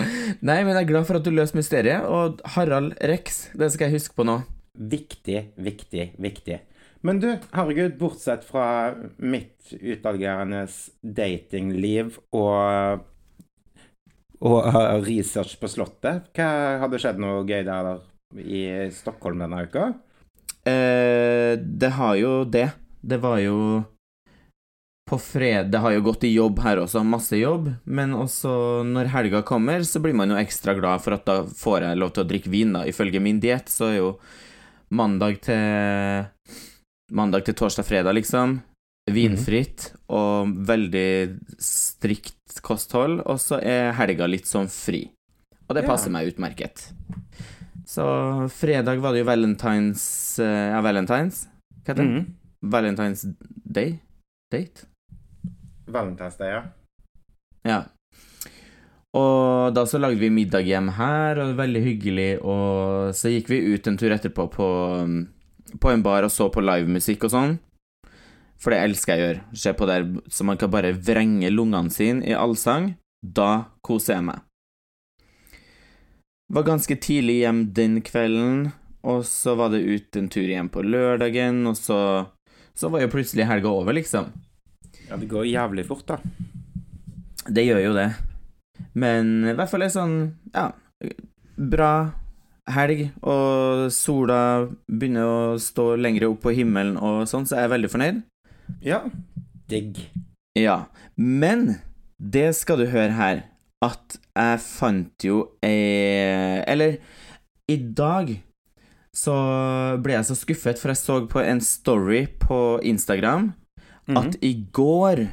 Nei, 0.46 0.62
men 0.64 0.76
jeg 0.76 0.84
er 0.84 0.90
glad 0.94 1.08
for 1.10 1.20
at 1.20 1.28
du 1.28 1.34
løste 1.34 1.58
mysteriet, 1.58 2.06
og 2.06 2.42
Harald 2.56 2.96
Rex, 3.12 3.48
det 3.58 3.72
skal 3.74 3.90
jeg 3.90 4.00
huske 4.00 4.18
på 4.18 4.26
nå. 4.28 4.40
Viktig, 4.78 5.52
viktig, 5.60 6.12
viktig. 6.22 6.62
Men 7.02 7.18
du, 7.20 7.32
herregud, 7.52 7.98
bortsett 7.98 8.46
fra 8.46 8.94
mitt 9.18 9.74
utagerende 9.74 10.68
datingliv 11.02 12.20
og 12.30 13.02
og 14.42 14.66
uh, 14.66 14.98
research 15.06 15.58
på 15.62 15.70
Slottet, 15.70 16.32
hva 16.36 16.50
hadde 16.82 17.00
skjedd 17.02 17.22
noe 17.22 17.44
gøy 17.46 17.62
der 17.68 17.92
i 18.42 18.64
Stockholm 18.96 19.44
denne 19.44 19.66
uka? 19.68 19.92
Eh, 20.66 21.58
det 21.58 21.90
har 21.98 22.16
jo 22.18 22.44
det. 22.46 22.70
Det 23.02 23.18
var 23.18 23.40
jo 23.42 23.82
På 25.10 25.18
fred 25.18 25.72
Det 25.74 25.80
har 25.82 25.92
jo 25.96 26.04
gått 26.06 26.24
i 26.24 26.30
jobb 26.36 26.60
her 26.62 26.78
også, 26.84 27.02
masse 27.04 27.36
jobb, 27.36 27.72
men 27.84 28.14
også 28.14 28.84
når 28.86 29.10
helga 29.12 29.42
kommer, 29.44 29.82
så 29.84 30.00
blir 30.00 30.14
man 30.16 30.30
jo 30.32 30.38
ekstra 30.40 30.76
glad 30.78 31.02
for 31.04 31.18
at 31.18 31.26
da 31.26 31.42
får 31.44 31.88
jeg 31.88 32.00
lov 32.00 32.14
til 32.14 32.24
å 32.24 32.30
drikke 32.30 32.54
vin, 32.54 32.72
da. 32.78 32.86
Ifølge 32.88 33.20
min 33.20 33.42
diett 33.42 33.68
så 33.68 33.90
er 33.90 33.98
jo 33.98 34.12
mandag 34.94 35.42
til 35.44 36.30
Mandag 37.12 37.44
til 37.44 37.58
torsdag, 37.60 37.84
fredag, 37.84 38.16
liksom. 38.16 38.62
Vinfritt 39.10 39.94
og 40.14 40.52
veldig 40.68 41.40
strikt 41.62 42.60
kosthold, 42.62 43.22
og 43.26 43.40
så 43.42 43.58
er 43.64 43.94
helga 43.98 44.28
litt 44.30 44.46
sånn 44.46 44.70
fri. 44.70 45.08
Og 45.68 45.76
det 45.76 45.84
Ja. 45.84 45.90
passer 45.90 46.12
meg 46.12 46.28
utmerket. 46.34 46.92
Så 47.86 48.04
fredag 48.52 49.00
var 49.02 49.14
det 49.14 49.20
jo 49.24 49.26
valentines 49.26 50.40
eh, 50.40 50.70
Ja, 50.72 50.82
valentines? 50.82 51.48
Hva 51.84 51.94
heter 51.96 52.04
det? 52.04 52.06
Mhm. 52.06 52.34
Valentines 52.64 53.26
Day? 53.66 54.00
Date? 54.52 54.86
Valentine's 55.88 56.38
Day, 56.38 56.52
ja. 56.52 56.64
Ja. 57.66 57.84
Og 59.14 59.74
da 59.74 59.84
så 59.86 60.00
lagde 60.00 60.20
vi 60.20 60.30
middag 60.30 60.64
hjem 60.64 60.90
her, 60.96 61.40
og 61.40 61.48
det 61.48 61.56
var 61.58 61.66
veldig 61.68 61.84
hyggelig, 61.84 62.30
og 62.46 63.12
så 63.18 63.28
gikk 63.34 63.48
vi 63.50 63.74
ut 63.74 63.88
en 63.88 63.98
tur 63.98 64.10
etterpå 64.12 64.46
på, 64.52 64.68
på 65.80 65.92
en 65.92 66.02
bar 66.04 66.24
og 66.24 66.32
så 66.32 66.50
på 66.54 66.62
livemusikk 66.64 67.24
og 67.28 67.32
sånn. 67.32 67.60
For 68.62 68.74
det 68.74 68.82
elsker 68.86 69.18
jeg 69.18 69.22
å 69.22 69.28
gjøre. 69.28 69.44
Se 69.58 69.74
på 69.74 69.88
der 69.90 70.06
så 70.30 70.46
man 70.46 70.60
kan 70.62 70.72
bare 70.74 70.94
vrenge 70.94 71.50
lungene 71.50 71.94
sine 71.94 72.26
i 72.30 72.38
allsang. 72.38 72.94
Da 73.22 73.74
koser 73.86 74.18
jeg 74.20 74.28
meg. 74.30 74.44
Var 76.52 76.68
ganske 76.68 76.98
tidlig 77.00 77.40
hjem 77.42 77.62
den 77.74 78.02
kvelden, 78.06 78.72
og 79.08 79.24
så 79.26 79.56
var 79.58 79.72
det 79.74 79.82
ut 79.88 80.18
en 80.20 80.30
tur 80.30 80.50
hjem 80.50 80.70
på 80.74 80.84
lørdagen, 80.84 81.66
og 81.70 81.78
så 81.80 82.28
Så 82.74 82.88
var 82.88 83.02
jo 83.02 83.10
plutselig 83.12 83.44
helga 83.46 83.68
over, 83.68 83.94
liksom. 83.94 84.30
Ja, 85.10 85.18
det 85.18 85.28
går 85.28 85.44
jævlig 85.44 85.84
fort, 85.86 86.08
da. 86.08 86.18
Det 87.52 87.66
gjør 87.68 87.82
jo 87.84 87.92
det. 87.94 88.06
Men 88.96 89.44
i 89.44 89.54
hvert 89.54 89.70
fall 89.70 89.84
er 89.84 89.92
sånn, 89.92 90.16
ja, 90.56 90.72
bra 91.58 92.14
helg, 92.72 93.10
og 93.28 93.92
sola 93.92 94.70
begynner 94.88 95.28
å 95.28 95.60
stå 95.60 95.98
lenger 96.00 96.30
opp 96.30 96.40
på 96.46 96.56
himmelen 96.56 96.96
og 96.96 97.28
sånn, 97.28 97.44
så 97.46 97.60
jeg 97.60 97.68
er 97.68 97.74
veldig 97.76 97.92
fornøyd. 97.92 98.24
Ja. 98.82 99.04
Digg. 99.70 99.98
Ja, 100.58 100.86
men 101.18 101.78
det 102.20 102.56
skal 102.56 102.78
du 102.82 102.86
høre 102.92 103.12
her, 103.16 103.44
at 103.82 104.18
jeg 104.36 104.60
fant 104.62 105.24
jo 105.26 105.38
ei 105.64 106.62
Eller, 106.68 106.98
i 107.72 107.78
dag 107.78 108.34
så 109.16 109.34
ble 110.02 110.14
jeg 110.14 110.28
så 110.30 110.36
skuffet, 110.40 110.80
for 110.80 110.92
jeg 110.92 111.00
så 111.02 111.18
på 111.28 111.42
en 111.44 111.60
story 111.62 112.26
på 112.40 112.80
Instagram 112.84 113.54
Mhm. 114.08 114.18
at 114.18 114.36
i 114.44 114.54
går 114.74 115.28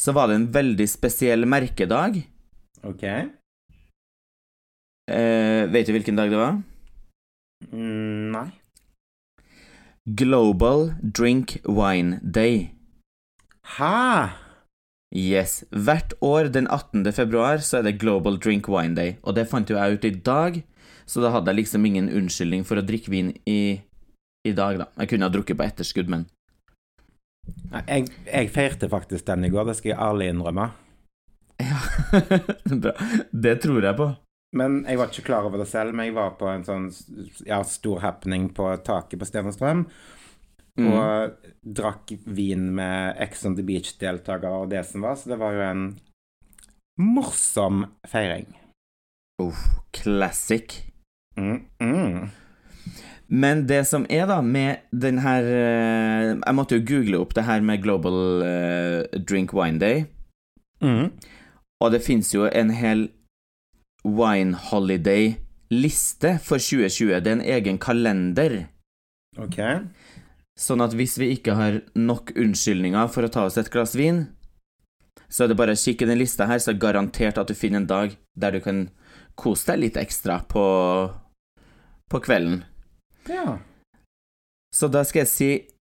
så 0.00 0.12
var 0.12 0.26
det 0.28 0.34
en 0.36 0.48
veldig 0.52 0.86
spesiell 0.88 1.44
merkedag. 1.46 2.24
OK. 2.82 3.02
Eh, 5.08 5.66
vet 5.70 5.86
du 5.86 5.92
hvilken 5.92 6.16
dag 6.16 6.30
det 6.32 6.38
var? 6.40 6.56
Mm, 7.72 8.32
nei. 8.32 8.48
Global 10.06 10.92
Drink 11.00 11.62
Wine 11.64 12.20
Day. 12.20 12.70
Hæ? 13.64 14.28
Yes. 15.16 15.64
Hvert 15.70 16.12
år 16.20 16.50
den 16.52 16.66
18. 16.68 17.12
februar 17.12 17.56
så 17.64 17.78
er 17.78 17.82
det 17.82 18.00
Global 18.00 18.36
Drink 18.36 18.68
Wine 18.68 18.94
Day, 18.96 19.14
og 19.22 19.34
det 19.36 19.48
fant 19.48 19.70
jo 19.70 19.78
jeg 19.78 19.96
ut 19.96 20.04
i 20.04 20.10
dag, 20.10 20.58
så 21.06 21.24
da 21.24 21.30
hadde 21.32 21.48
jeg 21.48 21.62
liksom 21.62 21.86
ingen 21.88 22.10
unnskyldning 22.12 22.66
for 22.68 22.76
å 22.76 22.84
drikke 22.84 23.14
vin 23.14 23.32
i, 23.48 23.80
i 24.44 24.52
dag, 24.52 24.82
da. 24.82 24.90
Jeg 25.00 25.14
kunne 25.14 25.24
ha 25.24 25.32
drukket 25.32 25.56
på 25.56 25.64
etterskudd, 25.64 26.12
men 26.12 26.28
Jeg, 27.88 28.08
jeg 28.28 28.52
feirte 28.52 28.88
faktisk 28.92 29.24
den 29.26 29.48
i 29.48 29.52
går, 29.52 29.64
det 29.70 29.78
skal 29.80 29.94
jeg 29.94 30.00
ærlig 30.04 30.28
innrømme. 30.34 30.68
Ja. 31.64 31.80
Bra. 32.82 32.92
Det 33.32 33.56
tror 33.64 33.84
jeg 33.88 33.96
på. 33.96 34.12
Men 34.54 34.82
jeg 34.86 35.00
var 35.00 35.10
ikke 35.10 35.26
klar 35.26 35.46
over 35.48 35.58
det 35.60 35.68
selv, 35.70 35.94
men 35.94 36.08
jeg 36.08 36.16
var 36.16 36.36
på 36.38 36.46
en 36.46 36.64
sånn 36.66 36.88
ja, 37.46 37.58
stor 37.66 38.04
happening 38.04 38.48
på 38.54 38.68
taket 38.86 39.18
på 39.18 39.26
Stenestrøm. 39.26 39.84
Mm. 40.78 40.86
Og 40.90 41.50
drakk 41.62 42.14
vin 42.26 42.68
med 42.74 43.18
Ex 43.22 43.44
on 43.46 43.56
the 43.58 43.64
Beach-deltakere 43.66 44.62
og 44.64 44.70
det 44.72 44.82
som 44.88 45.06
var, 45.06 45.18
så 45.18 45.34
det 45.34 45.38
var 45.42 45.54
jo 45.54 45.66
en 45.66 45.84
morsom 47.02 47.84
feiring. 48.10 48.46
Uff, 49.42 49.66
classic. 49.94 50.82
Mm, 51.38 51.66
mm. 51.82 52.30
Men 53.26 53.66
det 53.66 53.84
som 53.90 54.06
er, 54.10 54.26
da, 54.30 54.38
med 54.42 54.84
den 54.92 55.18
her 55.24 55.42
eh, 55.42 56.28
Jeg 56.36 56.54
måtte 56.54 56.76
jo 56.78 56.84
google 56.86 57.18
opp 57.24 57.32
det 57.34 57.46
her 57.48 57.64
med 57.64 57.82
Global 57.82 58.44
eh, 58.46 59.18
Drink 59.18 59.54
Wine 59.56 59.80
Day. 59.82 60.04
Mm. 60.84 61.10
Og 61.82 61.90
det 61.90 62.04
fins 62.04 62.30
jo 62.34 62.46
en 62.46 62.70
hel 62.70 63.08
Wine 64.04 64.54
Holiday-liste 64.70 66.36
for 66.44 66.60
2020. 66.60 67.20
Det 67.24 67.30
er 67.30 67.38
en 67.38 67.48
egen 67.56 67.80
kalender. 67.80 68.66
OK. 69.40 69.58
Sånn 70.60 70.84
at 70.84 70.94
hvis 70.94 71.16
vi 71.18 71.32
ikke 71.34 71.56
har 71.58 71.80
nok 71.98 72.34
unnskyldninger 72.38 73.10
for 73.10 73.26
å 73.26 73.32
ta 73.32 73.46
oss 73.48 73.58
et 73.58 73.72
glass 73.72 73.96
vin, 73.98 74.26
så 75.26 75.44
er 75.44 75.50
det 75.50 75.58
bare 75.58 75.74
å 75.74 75.80
kikke 75.80 76.06
i 76.06 76.10
den 76.12 76.20
lista 76.20 76.46
her, 76.46 76.60
så 76.62 76.70
er 76.70 76.76
det 76.76 76.84
garantert 76.84 77.40
at 77.40 77.50
du 77.50 77.56
finner 77.58 77.82
en 77.82 77.90
dag 77.90 78.14
der 78.38 78.54
du 78.54 78.60
kan 78.62 78.86
kose 79.40 79.72
deg 79.72 79.80
litt 79.82 79.98
ekstra 79.98 80.38
på, 80.46 80.64
på 82.10 82.20
kvelden. 82.22 82.62
Ja. 83.26 83.58
Så 84.74 84.90
da 84.92 85.04
skal 85.06 85.24
jeg 85.24 85.32
si 85.32 85.52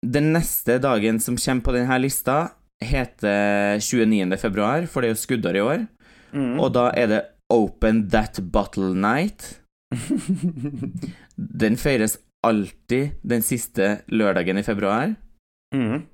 Den 0.05 0.29
neste 0.29 0.75
dagen 0.77 1.17
som 1.19 1.39
kommer 1.41 1.65
på 1.65 1.73
denne 1.73 1.95
lista, 1.97 2.53
heter 2.77 3.79
29. 3.81 4.37
februar, 4.37 4.85
for 4.85 5.01
det 5.01 5.09
er 5.09 5.15
jo 5.15 5.21
skuddår 5.23 5.57
i 5.57 5.63
år. 5.65 5.85
Mm. 6.37 6.59
Og 6.61 6.69
da 6.75 6.91
er 6.93 7.09
det 7.09 7.21
Open 7.54 8.10
That 8.10 8.39
Bottle 8.39 8.94
Night. 8.94 9.62
Den 11.36 11.77
feires 11.77 12.18
alltid 12.48 13.10
den 13.22 13.42
siste 13.42 14.01
lørdagen 14.08 14.58
i 14.58 14.63
februar. 14.63 15.16
mm. 15.75 16.06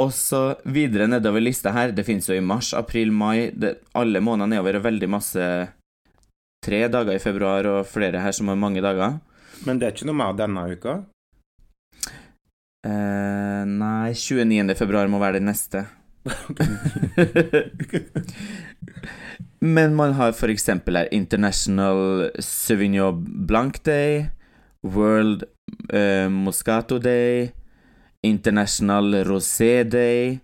Og 0.00 0.08
så 0.16 0.56
videre 0.64 1.04
nedover 1.06 1.40
lista 1.44 1.68
her, 1.72 1.90
det 1.92 2.06
finnes 2.06 2.24
jo 2.24 2.34
i 2.34 2.40
mars, 2.40 2.72
april, 2.72 3.10
mai, 3.12 3.50
det, 3.52 3.74
alle 3.92 4.20
måneder 4.24 4.48
nedover 4.48 4.78
er 4.78 4.86
veldig 4.86 5.08
masse 5.10 5.68
Tre 6.62 6.88
dager 6.88 7.18
i 7.18 7.20
februar 7.20 7.66
og 7.66 7.86
flere 7.90 8.20
her 8.22 8.32
som 8.32 8.48
har 8.48 8.56
mange 8.56 8.80
dager. 8.80 9.18
Men 9.66 9.80
det 9.80 9.86
er 9.88 9.92
ikke 9.96 10.06
noe 10.06 10.14
mer 10.14 10.32
denne 10.38 10.62
uka? 10.70 10.92
Eh, 12.86 13.64
nei, 13.66 14.12
29. 14.14 14.76
februar 14.78 15.10
må 15.10 15.18
være 15.18 15.40
det 15.40 15.48
neste. 15.48 15.82
Men 19.62 19.94
man 19.94 20.12
har 20.12 20.32
for 20.34 20.50
eksempel 20.50 20.96
International 21.12 22.30
Sauvignon 22.38 23.46
Blanc 23.46 23.84
Day, 23.84 24.26
World 24.82 25.44
uh, 25.92 26.28
Moscato 26.28 26.98
Day, 26.98 27.52
International 28.22 29.24
Rosé 29.24 29.84
Day, 29.84 30.40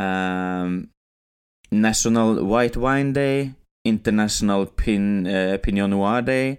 um, 0.00 0.88
National 1.70 2.40
White 2.40 2.80
Wine 2.80 3.12
Day, 3.12 3.52
International 3.84 4.66
Pin, 4.66 5.26
uh, 5.26 5.56
Pinot 5.58 5.90
Noir 5.90 6.20
Day, 6.20 6.56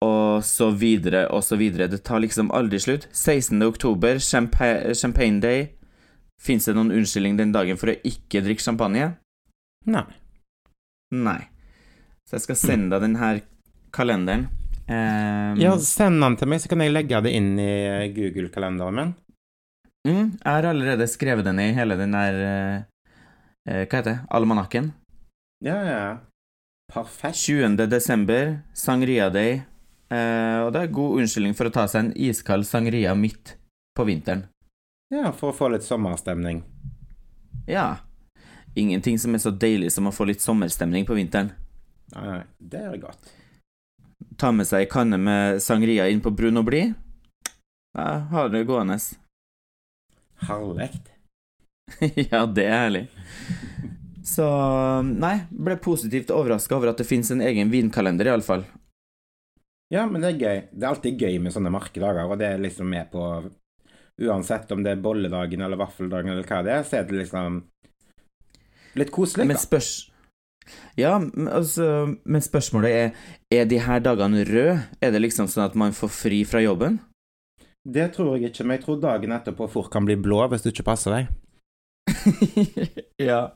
og 0.00 0.44
så 0.44 0.70
videre 0.70 1.28
og 1.28 1.42
så 1.44 1.56
videre. 1.56 1.88
Det 1.90 2.04
tar 2.04 2.22
liksom 2.22 2.52
aldri 2.54 2.78
slutt. 2.78 3.08
16. 3.12 3.62
oktober, 3.62 4.18
Champa 4.18 4.94
Champagne 4.94 5.42
Day. 5.42 5.66
Fins 6.40 6.64
det 6.64 6.76
noen 6.76 6.94
unnskyldning 6.94 7.40
den 7.40 7.52
dagen 7.52 7.80
for 7.80 7.90
å 7.90 7.98
ikke 8.04 8.44
drikke 8.46 8.62
champagne? 8.62 9.16
Nei. 9.86 10.25
Nei. 11.14 11.40
Så 12.26 12.36
jeg 12.38 12.46
skal 12.48 12.58
sende 12.58 12.96
deg 12.96 13.04
den 13.06 13.18
her 13.20 13.40
kalenderen. 13.94 14.48
Um, 14.86 15.58
Ja, 15.58 15.76
send 15.82 16.22
den 16.22 16.36
til 16.38 16.50
meg, 16.50 16.60
så 16.62 16.70
kan 16.70 16.82
jeg 16.82 16.92
legge 16.94 17.20
det 17.22 17.32
inn 17.34 17.54
i 17.58 18.10
Google-kalenderen 18.14 18.94
min. 18.98 19.14
mm, 20.06 20.26
jeg 20.42 20.52
har 20.52 20.68
allerede 20.70 21.06
skrevet 21.10 21.44
den 21.46 21.58
i 21.62 21.72
hele 21.74 21.96
den 21.98 22.12
der 22.14 22.38
uh, 22.42 22.84
uh, 23.70 23.82
Hva 23.86 23.98
heter 23.98 24.10
det? 24.12 24.18
Almanakken. 24.30 24.92
Ja, 25.64 25.78
ja. 25.86 26.18
Perfekt. 26.92 27.36
20. 27.42 27.76
desember, 27.90 28.60
Sangria 28.74 29.30
Day. 29.30 29.62
Uh, 30.12 30.66
og 30.66 30.72
det 30.74 30.82
er 30.84 30.92
god 30.94 31.18
unnskyldning 31.22 31.56
for 31.58 31.66
å 31.66 31.74
ta 31.74 31.86
seg 31.90 32.04
en 32.04 32.12
iskald 32.28 32.66
sangria 32.68 33.14
midt 33.18 33.56
på 33.96 34.04
vinteren. 34.06 34.44
Ja, 35.10 35.32
for 35.34 35.50
å 35.50 35.56
få 35.56 35.70
litt 35.72 35.82
sommerstemning. 35.86 36.62
Ja. 37.66 37.96
Ingenting 38.76 39.18
som 39.18 39.34
er 39.34 39.40
så 39.40 39.50
deilig 39.50 39.90
som 39.94 40.08
å 40.08 40.12
få 40.12 40.26
litt 40.28 40.44
sommerstemning 40.44 41.06
på 41.08 41.16
vinteren. 41.16 41.50
Nei, 42.12 42.42
det 42.58 42.82
er 42.84 42.98
godt. 43.00 43.32
Ta 44.36 44.52
med 44.52 44.68
seg 44.68 44.84
ei 44.84 44.90
kanne 44.90 45.16
med 45.16 45.62
sangria 45.64 46.10
inn 46.12 46.20
på 46.24 46.32
brun 46.36 46.60
og 46.60 46.66
blid. 46.68 46.92
Ja, 47.96 48.10
har 48.30 48.50
det 48.52 48.66
gående. 48.68 48.98
Herlig. 50.44 50.90
ja, 52.28 52.44
det 52.44 52.66
er 52.66 52.82
herlig. 52.82 53.06
Så 54.26 54.46
nei, 55.06 55.36
ble 55.48 55.78
positivt 55.80 56.32
overraska 56.34 56.76
over 56.76 56.92
at 56.92 57.00
det 57.00 57.08
fins 57.08 57.30
en 57.32 57.40
egen 57.40 57.72
vinkalender, 57.72 58.28
iallfall. 58.28 58.66
Ja, 59.88 60.02
men 60.10 60.20
det 60.20 60.34
er 60.34 60.42
gøy. 60.42 60.60
Det 60.72 60.82
er 60.82 60.90
alltid 60.90 61.22
gøy 61.22 61.38
med 61.40 61.54
sånne 61.54 61.72
markedager, 61.72 62.26
og 62.26 62.36
det 62.40 62.50
er 62.50 62.60
liksom 62.60 62.90
med 62.92 63.08
på 63.12 63.22
Uansett 64.16 64.70
om 64.72 64.80
det 64.80 64.94
er 64.94 65.00
bolledagen 65.04 65.60
eller 65.60 65.76
vaffeldagen 65.76 66.32
eller 66.32 66.46
hva 66.48 66.62
det 66.64 66.72
er, 66.72 66.84
så 66.88 66.96
er 66.96 67.02
det 67.04 67.18
liksom 67.18 67.58
litt 68.98 69.12
koselig, 69.14 69.46
Men 69.46 69.58
da. 69.58 69.62
spørs... 69.62 69.90
Ja, 70.98 71.12
men 71.20 71.46
altså, 71.46 72.16
men 72.24 72.42
spørsmålet 72.42 72.90
er 72.90 73.10
Er 73.54 73.68
de 73.70 73.78
her 73.78 74.00
dagene 74.02 74.42
røde? 74.48 74.80
Er 74.98 75.12
det 75.14 75.20
liksom 75.22 75.46
sånn 75.46 75.68
at 75.68 75.76
man 75.78 75.94
får 75.94 76.10
fri 76.10 76.40
fra 76.48 76.62
jobben? 76.64 76.98
Det 77.86 78.08
tror 78.16 78.34
jeg 78.34 78.50
ikke, 78.50 78.64
men 78.66 78.78
jeg 78.78 78.84
tror 78.84 78.96
dagen 78.98 79.34
etterpå 79.36 79.68
fort 79.70 79.92
kan 79.94 80.06
bli 80.08 80.16
blå 80.18 80.40
hvis 80.50 80.64
du 80.64 80.72
ikke 80.72 80.88
passer 80.88 81.14
deg. 81.14 81.28
ja. 83.28 83.52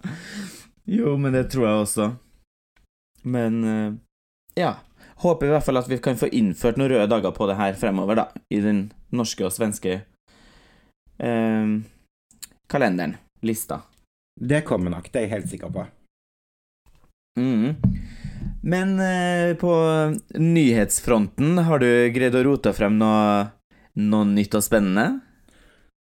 Jo, 0.87 1.17
men 1.19 1.35
det 1.35 1.49
tror 1.51 1.67
jeg 1.67 1.83
også. 1.87 2.07
Men 3.27 3.59
eh, 3.67 3.91
ja. 4.61 4.77
Håper 5.21 5.51
i 5.51 5.53
hvert 5.53 5.67
fall 5.67 5.77
at 5.77 5.89
vi 5.91 5.99
kan 6.01 6.17
få 6.17 6.31
innført 6.33 6.79
noen 6.81 6.95
røde 6.95 7.11
dager 7.11 7.35
på 7.37 7.49
det 7.51 7.59
her 7.59 7.75
fremover, 7.77 8.23
da. 8.23 8.29
I 8.55 8.63
den 8.65 8.87
norske 9.13 9.45
og 9.45 9.53
svenske 9.53 9.99
eh, 11.19 11.75
kalenderen. 12.71 13.19
Lista. 13.45 13.83
Det 14.41 14.63
kommer 14.65 14.95
nok, 14.95 15.11
det 15.13 15.21
er 15.21 15.27
jeg 15.27 15.35
helt 15.35 15.51
sikker 15.53 15.73
på. 15.75 15.85
Mm. 17.41 17.77
Men 18.63 19.01
eh, 19.01 19.57
på 19.57 19.73
nyhetsfronten, 20.41 21.59
har 21.69 21.81
du 21.81 21.91
greid 22.15 22.37
å 22.37 22.45
rote 22.45 22.73
frem 22.77 22.97
noe, 23.01 23.51
noe 24.01 24.29
nytt 24.29 24.57
og 24.57 24.65
spennende? 24.65 25.21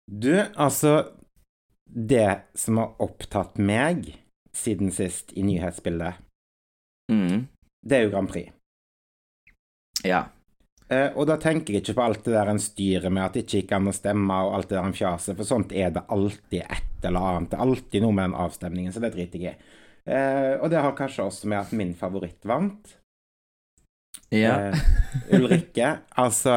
Du, 0.05 0.35
altså 0.55 1.15
Det 1.85 2.51
som 2.59 2.77
har 2.77 3.01
opptatt 3.01 3.57
meg 3.57 4.11
siden 4.55 4.91
sist 4.93 5.33
i 5.35 5.43
nyhetsbildet, 5.43 6.19
mm. 7.11 7.47
det 7.87 7.97
er 7.97 8.05
jo 8.05 8.11
Grand 8.13 8.31
Prix. 8.31 8.51
Ja. 10.05 10.27
Eh, 10.85 11.07
og 11.17 11.25
da 11.25 11.37
tenker 11.41 11.73
jeg 11.73 11.81
ikke 11.81 11.95
på 11.97 12.03
alt 12.05 12.27
det 12.27 12.35
der 12.35 12.51
en 12.51 12.61
styrer 12.61 13.09
med 13.09 13.23
at 13.23 13.33
det 13.33 13.45
ikke 13.45 13.63
gikk 13.63 13.71
an 13.77 13.89
å 13.89 13.95
stemme 13.95 14.35
og 14.45 14.57
alt 14.57 14.69
det 14.69 14.77
der 14.77 14.89
en 14.89 14.97
fjaser, 14.97 15.37
for 15.37 15.49
sånt 15.49 15.73
er 15.73 15.95
det 15.95 16.03
alltid 16.13 16.61
et 16.61 17.07
eller 17.09 17.29
annet. 17.31 17.49
Det 17.49 17.57
er 17.57 17.65
alltid 17.65 18.05
noe 18.05 18.17
med 18.17 18.29
den 18.29 18.37
avstemningen, 18.45 18.93
så 18.93 19.01
det 19.01 19.15
driter 19.15 19.47
jeg 19.47 19.55
i. 19.55 19.73
Eh, 20.05 20.53
og 20.59 20.69
det 20.69 20.83
har 20.85 20.93
kanskje 20.97 21.25
også 21.25 21.49
med 21.49 21.63
at 21.63 21.73
min 21.73 21.95
favoritt 21.97 22.45
vant. 22.45 22.93
Ja. 24.29 24.69
Eh, 24.69 24.85
Ulrikke. 25.33 25.95
Altså 26.25 26.53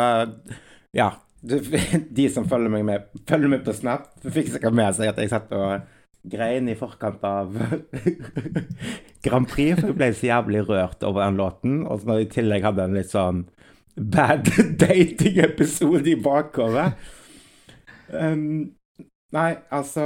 Ja. 0.96 1.14
De 2.18 2.24
som 2.34 2.48
følger 2.50 2.72
meg 2.72 2.84
med, 2.84 3.04
følger 3.28 3.52
med 3.52 3.62
på 3.64 3.72
Snap, 3.76 4.10
fikk 4.26 4.50
sikkert 4.56 4.74
med 4.74 4.96
seg 4.96 5.12
at 5.12 5.20
jeg 5.22 5.30
satt 5.30 5.52
og 5.54 5.86
grein 6.28 6.66
i 6.68 6.74
forkant 6.76 7.22
av 7.24 7.54
Grand 9.24 9.46
Prix, 9.48 9.78
for 9.78 9.92
jeg 9.92 9.96
ble 10.00 10.08
så 10.18 10.26
jævlig 10.28 10.64
rørt 10.66 11.06
over 11.06 11.22
den 11.24 11.38
låten. 11.38 11.76
Og 11.86 12.00
så 12.00 12.10
når 12.10 12.18
jeg 12.20 12.26
i 12.26 12.32
tillegg 12.34 12.66
hadde 12.66 12.88
en 12.88 12.98
litt 12.98 13.12
sånn 13.14 13.44
bad 13.98 14.50
dating-episode 14.82 16.10
i 16.12 16.18
bakhodet. 16.22 16.92
Um, 18.08 18.74
nei, 19.32 19.50
altså 19.70 20.04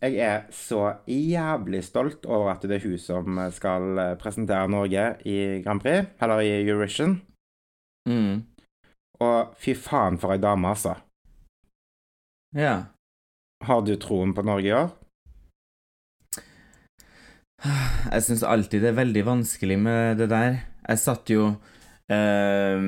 Jeg 0.00 0.14
er 0.22 0.44
så 0.54 0.92
jævlig 1.10 1.82
stolt 1.84 2.26
over 2.26 2.52
at 2.52 2.62
det 2.62 2.76
er 2.78 2.84
hun 2.86 2.98
som 3.02 3.40
skal 3.50 3.98
presentere 4.20 4.68
Norge 4.70 5.08
i 5.26 5.58
Grand 5.64 5.82
Prix, 5.82 6.06
eller 6.22 6.40
i 6.46 6.52
Eurovision. 6.62 7.16
Mm. 8.08 8.46
Og 9.20 9.58
fy 9.58 9.74
faen 9.74 10.20
for 10.22 10.32
ei 10.32 10.38
dame, 10.38 10.70
altså. 10.70 10.94
ja. 12.54 12.76
Har 13.66 13.82
du 13.82 13.96
troen 13.98 14.30
på 14.34 14.44
Norge 14.46 14.68
i 14.68 14.72
år? 14.76 14.92
Jeg 18.12 18.22
syns 18.22 18.44
alltid 18.46 18.84
det 18.84 18.92
er 18.92 19.00
veldig 19.00 19.24
vanskelig 19.26 19.78
med 19.82 20.20
det 20.22 20.28
der. 20.30 20.60
Jeg 20.88 21.02
satt 21.02 21.30
jo 21.32 21.48
eh, 22.08 22.84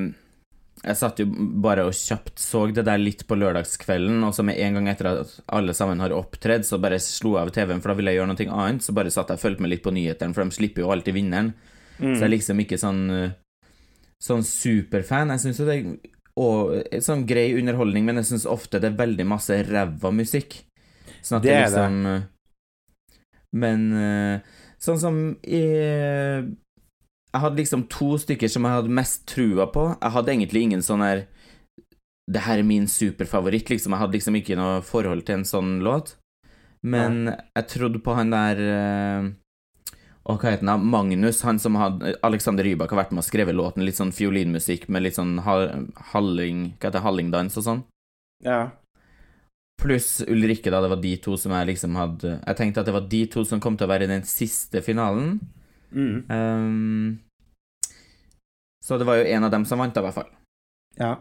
Jeg 0.81 0.97
satt 0.97 1.19
jo 1.21 1.27
bare 1.61 1.83
og 1.85 1.93
kjapt 1.93 2.39
så 2.41 2.63
det 2.73 2.83
der 2.87 2.97
litt 2.97 3.27
på 3.29 3.35
lørdagskvelden, 3.37 4.23
og 4.25 4.33
så 4.33 4.41
med 4.47 4.57
en 4.57 4.79
gang 4.79 4.87
etter 4.89 5.11
at 5.11 5.35
alle 5.53 5.75
sammen 5.77 5.99
har 6.01 6.15
opptredd, 6.17 6.65
så 6.65 6.79
bare 6.81 6.97
slo 7.03 7.35
jeg 7.35 7.45
av 7.45 7.51
TV-en, 7.53 7.83
for 7.83 7.91
da 7.93 7.97
ville 7.99 8.13
jeg 8.15 8.17
gjøre 8.21 8.31
noe 8.33 8.55
annet. 8.65 8.85
Så 8.87 8.95
bare 8.97 9.11
satt 9.13 9.29
jeg 9.29 9.37
og 9.37 9.43
fulgte 9.43 9.61
med 9.61 9.75
litt 9.75 9.83
på 9.85 9.93
nyhetene, 9.93 10.33
for 10.33 10.41
de 10.43 10.57
slipper 10.57 10.81
jo 10.81 10.89
alltid 10.95 11.13
vinneren. 11.19 11.51
Mm. 11.99 12.15
Så 12.15 12.17
jeg 12.23 12.25
er 12.29 12.33
liksom 12.33 12.63
ikke 12.65 12.81
sånn 12.81 13.03
eh, 13.13 13.37
Sånn 14.21 14.43
superfan. 14.45 15.31
Jeg 15.33 15.41
syns 15.41 15.59
jo 15.61 15.65
det 15.65 15.75
er 15.81 17.01
sånn 17.01 17.23
grei 17.25 17.47
underholdning, 17.57 18.05
men 18.05 18.19
jeg 18.21 18.27
syns 18.29 18.43
ofte 18.49 18.77
det 18.81 18.91
er 18.91 18.99
veldig 18.99 19.25
masse 19.25 19.55
ræva 19.65 20.11
musikk. 20.13 20.59
Sånn 21.25 21.39
at 21.39 21.45
Det 21.47 21.49
det 21.49 21.55
er 21.55 21.63
det. 21.63 21.71
liksom 21.71 22.05
eh, 22.05 22.27
Men 23.57 23.87
eh, 23.97 24.59
sånn 24.81 24.99
som 25.01 25.17
i 25.41 25.63
Jeg 27.31 27.43
hadde 27.45 27.61
liksom 27.61 27.85
to 27.91 28.13
stykker 28.19 28.51
som 28.51 28.65
jeg 28.67 28.79
hadde 28.79 28.95
mest 29.01 29.23
trua 29.31 29.69
på. 29.71 29.85
Jeg 29.95 30.15
hadde 30.15 30.33
egentlig 30.33 30.65
ingen 30.67 30.83
sånn 30.83 31.03
her 31.05 31.25
Det 32.31 32.43
her 32.45 32.59
er 32.61 32.67
min 32.67 32.87
superfavoritt, 32.87 33.69
liksom. 33.71 33.95
Jeg 33.95 34.03
hadde 34.03 34.15
liksom 34.15 34.35
ikke 34.39 34.55
noe 34.59 34.81
forhold 34.85 35.25
til 35.27 35.39
en 35.39 35.47
sånn 35.47 35.71
låt. 35.83 36.15
Men 36.81 37.27
jeg 37.29 37.67
trodde 37.69 38.01
på 38.01 38.13
han 38.17 38.31
der 38.33 38.61
eh, 38.65 39.29
og 40.29 40.37
hva 40.37 40.53
heter 40.53 40.69
han? 40.69 40.83
Magnus, 40.85 41.41
han 41.47 41.57
som 41.59 41.77
hadde 41.79 42.13
Alexander 42.25 42.65
Rybak 42.65 42.91
har 42.93 43.01
vært 43.03 43.13
med 43.15 43.23
og 43.23 43.27
skrevet 43.27 43.57
låten. 43.57 43.85
Litt 43.85 43.97
sånn 43.97 44.13
fiolinmusikk 44.13 44.85
med 44.93 45.07
litt 45.07 45.17
sånn 45.17 45.39
halling 45.41 46.61
Hva 46.75 46.87
heter 46.87 46.99
det? 46.99 47.05
Hallingdans 47.05 47.57
og 47.57 47.65
sånn. 47.65 47.81
Ja. 48.45 48.61
Pluss 49.81 50.19
Ulrikke, 50.27 50.69
da. 50.69 50.83
Det 50.83 50.91
var 50.93 51.01
de 51.01 51.15
to 51.25 51.37
som 51.41 51.55
jeg 51.57 51.71
liksom 51.71 51.97
hadde 51.97 52.35
Jeg 52.37 52.59
tenkte 52.59 52.83
at 52.83 52.89
det 52.89 52.95
var 52.95 53.09
de 53.09 53.23
to 53.33 53.45
som 53.47 53.63
kom 53.63 53.79
til 53.79 53.89
å 53.89 53.93
være 53.93 54.05
i 54.05 54.13
den 54.13 54.27
siste 54.29 54.83
finalen. 54.85 55.39
Mm. 55.91 56.23
Um, 56.31 57.19
så 58.85 58.97
det 58.97 59.05
var 59.07 59.19
jo 59.19 59.27
en 59.29 59.43
av 59.47 59.51
dem 59.53 59.65
som 59.69 59.81
vant, 59.81 59.93
da, 59.93 60.01
i 60.01 60.07
hvert 60.07 60.17
fall. 60.17 60.31
Ja. 60.99 61.11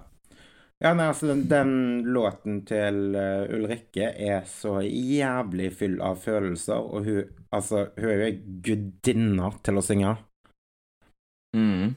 Ja, 0.81 0.95
nei, 0.97 1.11
altså, 1.11 1.29
den, 1.29 1.43
den 1.51 1.73
låten 2.09 2.63
til 2.65 3.13
uh, 3.13 3.45
Ulrikke 3.53 4.15
er 4.17 4.47
så 4.49 4.79
jævlig 4.81 5.75
full 5.77 5.99
av 6.01 6.23
følelser, 6.23 6.81
og 6.81 7.05
hun 7.05 7.37
Altså, 7.51 7.89
hun 7.99 8.07
er 8.07 8.15
jo 8.15 8.27
ei 8.29 8.59
gudinne 8.63 9.49
til 9.67 9.81
å 9.81 9.83
synge. 9.83 10.13
Mm. 11.57 11.97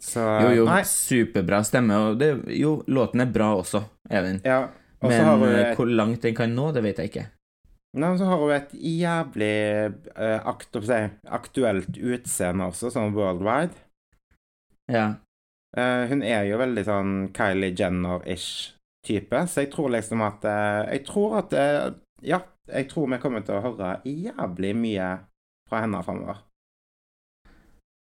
Så 0.00 0.22
Jo, 0.24 0.52
jo, 0.56 0.64
Nei. 0.68 0.80
superbra 0.88 1.60
stemme, 1.68 1.98
og 2.00 2.18
det, 2.20 2.30
jo, 2.56 2.78
låten 2.88 3.20
er 3.20 3.32
bra 3.32 3.50
også, 3.58 3.82
er 4.08 4.24
den. 4.24 4.40
Ja. 4.44 4.62
Og 5.04 5.12
Men 5.12 5.24
har 5.28 5.36
hun 5.36 5.52
eh, 5.52 5.74
hvor 5.76 5.92
langt 5.92 6.24
den 6.24 6.36
kan 6.36 6.54
nå, 6.56 6.70
det 6.72 6.82
vet 6.84 7.02
jeg 7.02 7.12
ikke. 7.12 7.26
Nei, 7.96 8.12
så 8.18 8.28
har 8.28 8.40
hun 8.42 8.52
et 8.54 8.72
jævlig 8.76 9.52
eh, 10.14 10.40
akt, 10.48 10.76
si, 10.84 10.98
aktuelt 11.38 11.96
utseende 11.98 12.68
også, 12.70 12.90
sånn 12.94 13.14
worldwide. 13.16 13.76
Ja. 14.92 15.06
Eh, 15.76 16.02
hun 16.10 16.22
er 16.24 16.46
jo 16.48 16.58
veldig 16.60 16.84
sånn 16.86 17.14
Kylie 17.36 17.72
Jenner-ish 17.76 18.74
type, 19.06 19.42
så 19.50 19.64
jeg 19.64 19.70
tror 19.74 19.92
liksom 19.94 20.22
at 20.26 20.44
eh, 20.48 20.82
Jeg 20.96 21.04
tror 21.06 21.38
at 21.40 21.54
Ja, 22.26 22.40
jeg 22.66 22.88
tror 22.90 23.10
vi 23.12 23.18
kommer 23.22 23.44
til 23.46 23.58
å 23.58 23.62
høre 23.64 23.96
jævlig 24.04 24.72
mye 24.78 25.08
fra 25.68 25.82
henne 25.84 26.02
framover. 26.06 26.42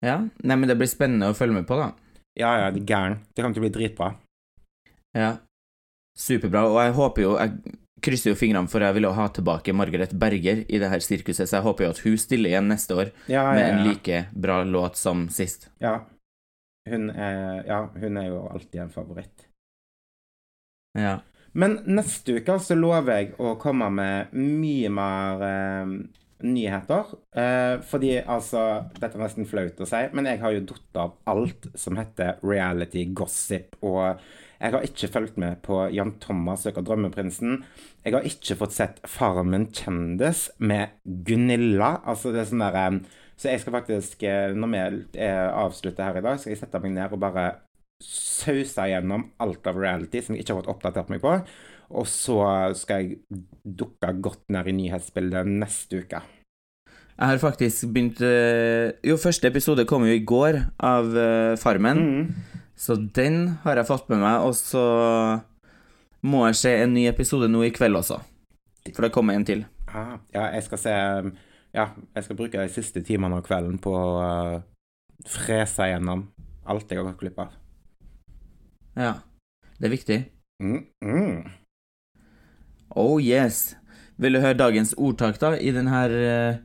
ja. 0.03 0.19
Nei, 0.43 0.57
men 0.57 0.69
det 0.69 0.77
blir 0.79 0.91
spennende 0.91 1.31
å 1.31 1.37
følge 1.39 1.61
med 1.61 1.67
på, 1.69 1.79
da. 1.79 1.93
Ja, 2.39 2.51
ja, 2.59 2.71
det 2.75 2.83
er 2.83 2.89
gæren. 2.89 3.17
Det 3.35 3.43
kommer 3.43 3.55
til 3.55 3.63
å 3.63 3.67
bli 3.67 3.75
dritbra. 3.77 4.09
Ja. 5.15 5.33
Superbra. 6.19 6.65
Og 6.71 6.79
jeg 6.81 6.95
håper 6.97 7.23
jo 7.23 7.33
Jeg 7.39 7.79
krysser 8.03 8.33
jo 8.33 8.39
fingrene 8.39 8.69
for 8.69 8.83
jeg 8.85 8.95
vil 8.99 9.07
jo 9.09 9.13
ha 9.17 9.29
tilbake 9.33 9.73
Margaret 9.77 10.13
Berger 10.19 10.65
i 10.69 10.79
det 10.83 10.89
her 10.91 11.03
sirkuset, 11.05 11.47
så 11.49 11.59
jeg 11.61 11.67
håper 11.67 11.85
jo 11.87 11.91
at 11.95 12.01
hun 12.05 12.17
stiller 12.19 12.51
igjen 12.53 12.69
neste 12.71 12.97
år 12.99 13.13
Ja, 13.31 13.45
med 13.55 13.69
en 13.69 13.85
like 13.89 14.25
bra 14.35 14.63
låt 14.65 14.97
som 15.01 15.29
sist. 15.31 15.71
ja. 15.81 16.01
Hun 16.91 17.11
er, 17.15 17.61
ja, 17.63 17.77
hun 17.95 18.17
er 18.19 18.25
jo 18.27 18.41
alltid 18.51 18.81
en 18.83 18.89
favoritt. 18.91 19.45
Ja. 20.99 21.21
Men 21.55 21.77
neste 21.87 22.41
uke 22.41 22.57
så 22.59 22.75
lover 22.75 23.21
jeg 23.21 23.29
å 23.39 23.53
komme 23.61 23.87
med 23.95 24.33
mye 24.35 24.91
mer 24.91 25.45
eh, 25.47 25.93
nyheter. 26.45 27.11
Eh, 27.37 27.81
fordi 27.89 28.15
altså 28.21 28.63
Dette 28.99 29.17
er 29.17 29.25
nesten 29.25 29.49
flaut 29.49 29.81
å 29.83 29.89
si, 29.89 30.01
men 30.13 30.29
jeg 30.29 30.41
har 30.43 30.55
jo 30.55 30.65
datt 30.73 31.01
av 31.03 31.17
alt 31.33 31.69
som 31.79 31.99
heter 32.01 32.41
reality 32.45 33.07
gossip. 33.17 33.77
Og 33.83 34.21
jeg 34.63 34.77
har 34.77 34.85
ikke 34.87 35.11
fulgt 35.11 35.39
med 35.43 35.59
på 35.67 35.81
Jan 35.91 36.15
Thomas 36.23 36.63
søker 36.63 36.85
drømmeprinsen. 36.87 37.65
Jeg 38.05 38.15
har 38.15 38.29
ikke 38.29 38.57
fått 38.61 38.77
sett 38.77 39.01
Farmen 39.11 39.67
kjendis 39.75 40.47
med 40.63 40.95
Gunilla. 41.03 41.97
Altså 42.07 42.31
det 42.31 42.45
er 42.45 42.49
sånn 42.53 42.63
der 42.63 42.79
eh, 42.85 43.01
Så 43.35 43.51
jeg 43.51 43.63
skal 43.63 43.75
faktisk, 43.81 44.23
eh, 44.23 44.55
når 44.55 44.71
vi 44.71 45.19
eh, 45.25 45.49
avslutter 45.51 46.07
her 46.07 46.21
i 46.21 46.25
dag, 46.25 46.39
skal 46.39 46.55
jeg 46.55 46.63
sette 46.63 46.83
meg 46.85 46.95
ned 46.95 47.17
og 47.17 47.23
bare 47.25 47.47
sause 48.03 48.87
gjennom 48.91 49.29
alt 49.43 49.67
av 49.71 49.79
reality 49.79 50.23
som 50.23 50.35
jeg 50.35 50.45
ikke 50.45 50.55
har 50.55 50.63
fått 50.63 50.73
oppdatert 50.77 51.11
meg 51.11 51.23
på. 51.23 51.35
Og 51.93 52.07
så 52.09 52.39
skal 52.79 53.03
jeg 53.03 53.19
dukke 53.65 54.13
godt 54.25 54.47
ned 54.55 54.71
i 54.71 54.77
nyhetsbildet 54.79 55.47
neste 55.51 56.01
uke. 56.05 56.23
Jeg 57.13 57.29
har 57.29 57.39
faktisk 57.39 57.91
begynt 57.93 58.23
eh, 58.25 58.95
Jo, 59.05 59.19
første 59.21 59.47
episode 59.51 59.85
kom 59.87 60.07
jo 60.09 60.15
i 60.17 60.25
går 60.25 60.57
av 60.81 61.13
eh, 61.17 61.57
Farmen, 61.61 62.01
Mm. 62.03 62.33
så 62.75 62.97
den 62.97 63.59
har 63.63 63.77
jeg 63.77 63.87
fått 63.87 64.09
med 64.09 64.23
meg, 64.25 64.41
og 64.49 64.55
så 64.57 64.83
må 66.25 66.47
jeg 66.49 66.57
se 66.57 66.73
en 66.83 66.95
ny 66.95 67.05
episode 67.11 67.49
nå 67.53 67.63
i 67.67 67.71
kveld 67.75 67.99
også. 68.01 68.19
For 68.95 69.05
det 69.05 69.13
kommer 69.15 69.35
en 69.37 69.45
til. 69.47 69.65
Ah, 69.93 70.17
ja, 70.35 70.49
jeg 70.57 70.63
skal 70.67 70.79
se 70.79 70.95
Ja, 71.75 71.87
jeg 72.17 72.25
skal 72.25 72.37
bruke 72.37 72.59
de 72.61 72.69
siste 72.73 73.01
timene 73.05 73.37
av 73.39 73.45
kvelden 73.47 73.79
på 73.81 73.93
å 73.97 74.09
uh, 74.21 74.63
frese 75.25 75.87
gjennom 75.89 76.27
alt 76.69 76.91
jeg 76.91 76.99
har 77.01 77.07
gått 77.11 77.21
glipp 77.23 77.39
av. 77.41 77.53
Ja. 78.97 79.15
Det 79.79 79.89
er 79.89 79.95
viktig. 79.95 80.19
Mm, 80.63 80.83
mm. 81.03 81.62
Oh 82.97 83.19
yes. 83.23 83.75
Vil 84.21 84.37
du 84.37 84.41
høre 84.43 84.59
dagens 84.59 84.93
ordtak, 85.01 85.39
da, 85.41 85.55
i 85.57 85.73
den 85.75 85.89
her 85.91 86.13
eh, 86.13 86.59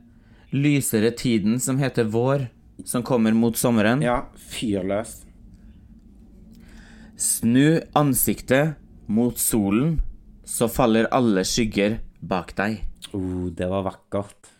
lysere 0.52 1.10
tiden 1.16 1.58
som 1.60 1.78
heter 1.80 2.04
vår, 2.12 2.48
som 2.84 3.02
kommer 3.02 3.32
mot 3.34 3.56
sommeren? 3.58 4.02
Ja, 4.04 4.26
fyr 4.36 4.84
løs. 4.86 5.22
Snu 7.18 7.80
ansiktet 7.98 8.76
mot 9.10 9.38
solen, 9.40 9.98
så 10.46 10.68
faller 10.70 11.08
alle 11.14 11.42
skygger 11.48 11.98
bak 12.20 12.52
deg. 12.58 12.82
Oh, 13.16 13.48
det 13.50 13.66
var 13.70 13.86
vakkert. 13.88 14.52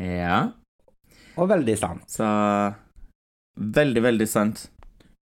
Ja, 0.00 0.52
Og 1.36 1.48
veldig 1.50 1.74
sant. 1.78 2.04
så 2.08 2.26
Veldig, 3.60 4.00
veldig 4.02 4.26
sant. 4.28 4.68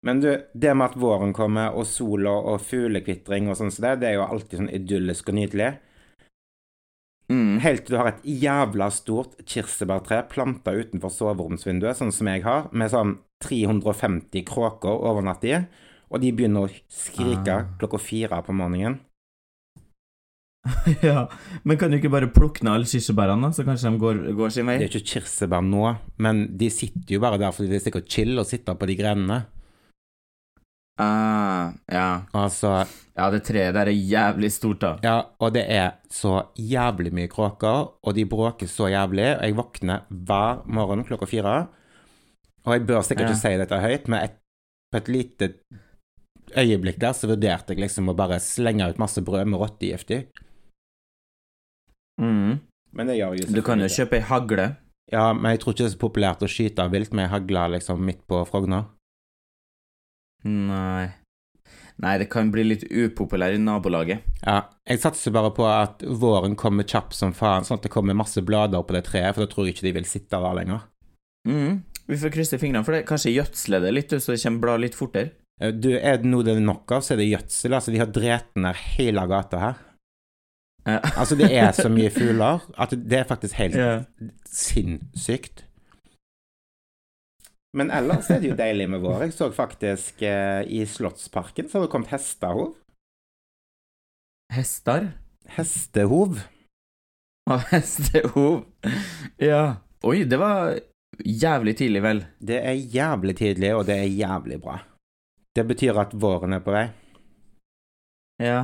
Men 0.05 0.21
du, 0.21 0.29
det 0.53 0.73
med 0.77 0.91
at 0.91 0.99
våren 0.99 1.33
kommer, 1.33 1.73
og 1.73 1.87
sola 1.89 2.35
og 2.51 2.61
fuglekvitring 2.63 3.49
og 3.49 3.57
sånn 3.59 3.73
som 3.73 3.87
det, 3.87 3.95
det 4.03 4.11
er 4.11 4.19
jo 4.19 4.27
alltid 4.27 4.61
sånn 4.61 4.73
idyllisk 4.77 5.31
og 5.31 5.39
nydelig. 5.39 5.71
Mm. 7.27 7.57
Helt 7.59 7.83
til 7.83 7.97
du 7.97 7.99
har 7.99 8.13
et 8.13 8.27
jævla 8.43 8.87
stort 8.93 9.35
kirsebærtre 9.43 10.21
planta 10.31 10.71
utenfor 10.77 11.11
soveromsvinduet, 11.11 11.97
sånn 11.99 12.13
som 12.15 12.29
jeg 12.31 12.45
har, 12.45 12.69
med 12.71 12.93
sånn 12.93 13.17
350 13.43 14.45
kråker 14.47 15.03
over 15.09 15.25
natt 15.25 15.43
i, 15.45 15.57
og 16.07 16.23
de 16.23 16.31
begynner 16.31 16.69
å 16.69 16.77
skrike 16.87 17.57
Ah. 17.57 17.67
klokka 17.81 17.99
fire 17.99 18.39
på 18.45 18.55
morgenen. 18.55 19.01
ja, 21.03 21.27
men 21.63 21.77
kan 21.79 21.91
du 21.91 21.97
ikke 21.97 22.11
bare 22.11 22.31
plukke 22.31 22.63
ned 22.63 22.73
alle 22.73 22.89
kirsebærene, 22.89 23.51
så 23.55 23.63
kanskje 23.67 23.91
de 23.91 24.01
går, 24.01 24.23
går 24.35 24.49
sin 24.51 24.67
vei? 24.67 24.77
Det 24.79 24.87
er 24.87 24.95
ikke 24.95 25.13
kirsebær 25.13 25.63
nå, 25.63 25.83
men 26.23 26.57
de 26.59 26.71
sitter 26.71 27.15
jo 27.15 27.21
bare 27.23 27.39
der 27.39 27.53
fordi 27.55 27.71
det 27.71 27.79
er 27.81 27.85
sikkert 27.89 28.09
chill 28.11 28.39
å 28.39 28.47
sitte 28.47 28.75
på 28.75 28.89
de 28.89 28.97
grenene. 28.99 29.43
Ah, 30.97 31.73
ja. 31.93 32.05
Altså, 32.33 32.71
ja, 33.17 33.27
det 33.29 33.43
treet 33.45 33.75
der 33.75 33.91
er 33.91 33.93
jævlig 33.93 34.49
stort, 34.51 34.79
da. 34.81 34.95
ja, 35.03 35.17
og 35.39 35.53
det 35.53 35.65
er 35.69 35.91
så 36.09 36.47
jævlig 36.57 37.11
mye 37.13 37.27
kråker, 37.29 37.91
og 38.01 38.15
de 38.17 38.25
bråker 38.25 38.67
så 38.71 38.89
jævlig, 38.89 39.27
og 39.37 39.43
jeg 39.45 39.55
våkner 39.59 40.07
hver 40.09 40.63
morgen 40.65 41.03
klokka 41.05 41.29
fire. 41.29 41.67
Og 42.65 42.73
jeg 42.73 42.87
bør 42.89 43.01
sikkert 43.05 43.27
Ja. 43.29 43.35
ikke 43.35 43.41
si 43.43 43.57
dette 43.61 43.79
høyt, 43.79 44.07
men 44.07 44.23
et, 44.25 44.39
på 44.91 44.97
et 44.97 45.07
lite 45.13 45.51
øyeblikk 46.57 46.97
der 46.99 47.13
så 47.13 47.27
vurderte 47.29 47.73
jeg 47.75 47.79
liksom 47.85 48.09
å 48.09 48.15
bare 48.17 48.39
slenge 48.39 48.89
ut 48.89 48.97
masse 48.99 49.21
brød 49.21 49.45
med 49.53 49.59
rottegift 49.61 50.11
i. 50.11 50.19
Mm. 52.21 52.59
Men 52.93 53.07
det 53.07 53.17
gjør 53.19 53.33
jeg 53.37 53.47
jo 53.47 53.55
Du 53.55 53.61
kan 53.61 53.79
jo 53.79 53.87
kjøpe 53.91 54.17
ei 54.17 54.25
hagle. 54.25 54.67
Ja, 55.11 55.31
men 55.33 55.51
jeg 55.53 55.59
tror 55.61 55.73
ikke 55.73 55.83
det 55.85 55.89
er 55.91 55.95
så 55.95 56.01
populært 56.01 56.43
å 56.43 56.49
skyte 56.51 56.89
vilt 56.91 57.13
med 57.15 57.29
hagle 57.31 57.67
liksom 57.77 58.01
midt 58.03 58.25
på 58.27 58.41
Frogner. 58.49 58.87
Nei 60.45 61.07
Nei, 61.97 62.11
det 62.21 62.27
kan 62.29 62.51
bli 62.53 62.61
litt 62.63 62.83
upopulær 62.93 63.55
i 63.55 63.57
nabolaget. 63.57 64.21
Ja, 64.45 64.59
jeg 64.85 64.99
satser 65.01 65.33
bare 65.33 65.49
på 65.57 65.65
at 65.65 66.03
våren 66.05 66.53
kommer 66.55 66.85
kjapt 66.85 67.15
som 67.17 67.31
faen, 67.33 67.65
sånn 67.65 67.79
at 67.79 67.87
det 67.87 67.89
kommer 67.89 68.13
masse 68.13 68.43
blader 68.45 68.83
på 68.85 68.93
det 68.93 69.01
treet, 69.07 69.33
for 69.33 69.41
da 69.41 69.49
tror 69.49 69.65
jeg 69.65 69.73
ikke 69.73 69.87
de 69.87 69.93
vil 69.95 70.05
sitte 70.05 70.37
der 70.37 70.53
lenger. 70.59 70.83
Mm. 71.49 71.79
Vi 72.05 72.19
får 72.21 72.33
krysse 72.35 72.59
fingrene 72.61 72.85
for 72.85 72.93
det. 72.93 73.01
Kanskje 73.09 73.33
gjødsle 73.33 73.79
det 73.81 73.95
litt, 73.97 74.13
så 74.13 74.35
det 74.35 74.43
kommer 74.43 74.61
blad 74.67 74.83
litt 74.85 74.95
fortere. 74.99 75.31
Eh, 75.59 75.73
Du, 75.73 75.89
er 75.97 76.21
det 76.21 76.29
noe 76.29 76.45
det 76.45 76.53
er 76.53 76.61
nok 76.69 76.93
av, 76.99 77.01
så 77.01 77.15
er 77.17 77.23
det 77.23 77.31
gjødsel. 77.31 77.73
Altså, 77.79 77.91
de 77.95 78.03
har 78.05 78.13
drept 78.13 78.61
ned 78.61 78.75
hele 78.93 79.25
gata 79.33 79.63
her. 79.65 79.81
Ja. 80.85 80.99
Altså, 81.17 81.35
det 81.41 81.49
er 81.51 81.73
så 81.75 81.89
mye 81.89 82.13
fugler 82.19 82.61
at 82.77 82.93
det 82.93 83.23
er 83.23 83.27
faktisk 83.33 83.57
helt 83.57 83.73
Ja. 83.75 83.89
sinnssykt. 84.53 85.65
Men 87.75 87.91
ellers 87.91 88.29
er 88.31 88.39
det 88.41 88.51
jo 88.51 88.57
deilig 88.57 88.87
med 88.89 89.03
vår. 89.03 89.25
Jeg 89.25 89.35
så 89.35 89.49
faktisk 89.53 90.21
eh, 90.25 90.63
i 90.71 90.85
Slottsparken 90.87 91.67
så 91.67 91.79
har 91.79 91.87
det 91.87 91.93
kommet 91.93 92.13
hestehov. 92.13 92.75
Hester? 94.53 95.11
Hestehov. 95.57 96.39
Av 97.51 97.65
hestehov. 97.71 98.63
Ja. 99.41 99.81
Oi, 100.07 100.23
det 100.29 100.39
var 100.39 100.77
jævlig 101.23 101.75
tidlig, 101.79 102.01
vel. 102.03 102.23
Det 102.39 102.61
er 102.61 102.79
jævlig 102.95 103.35
tidlig, 103.39 103.73
og 103.75 103.85
det 103.89 103.99
er 103.99 104.15
jævlig 104.15 104.59
bra. 104.63 104.79
Det 105.55 105.65
betyr 105.67 105.99
at 105.99 106.15
våren 106.15 106.53
er 106.53 106.63
på 106.63 106.75
vei. 106.75 106.87
Ja. 108.43 108.59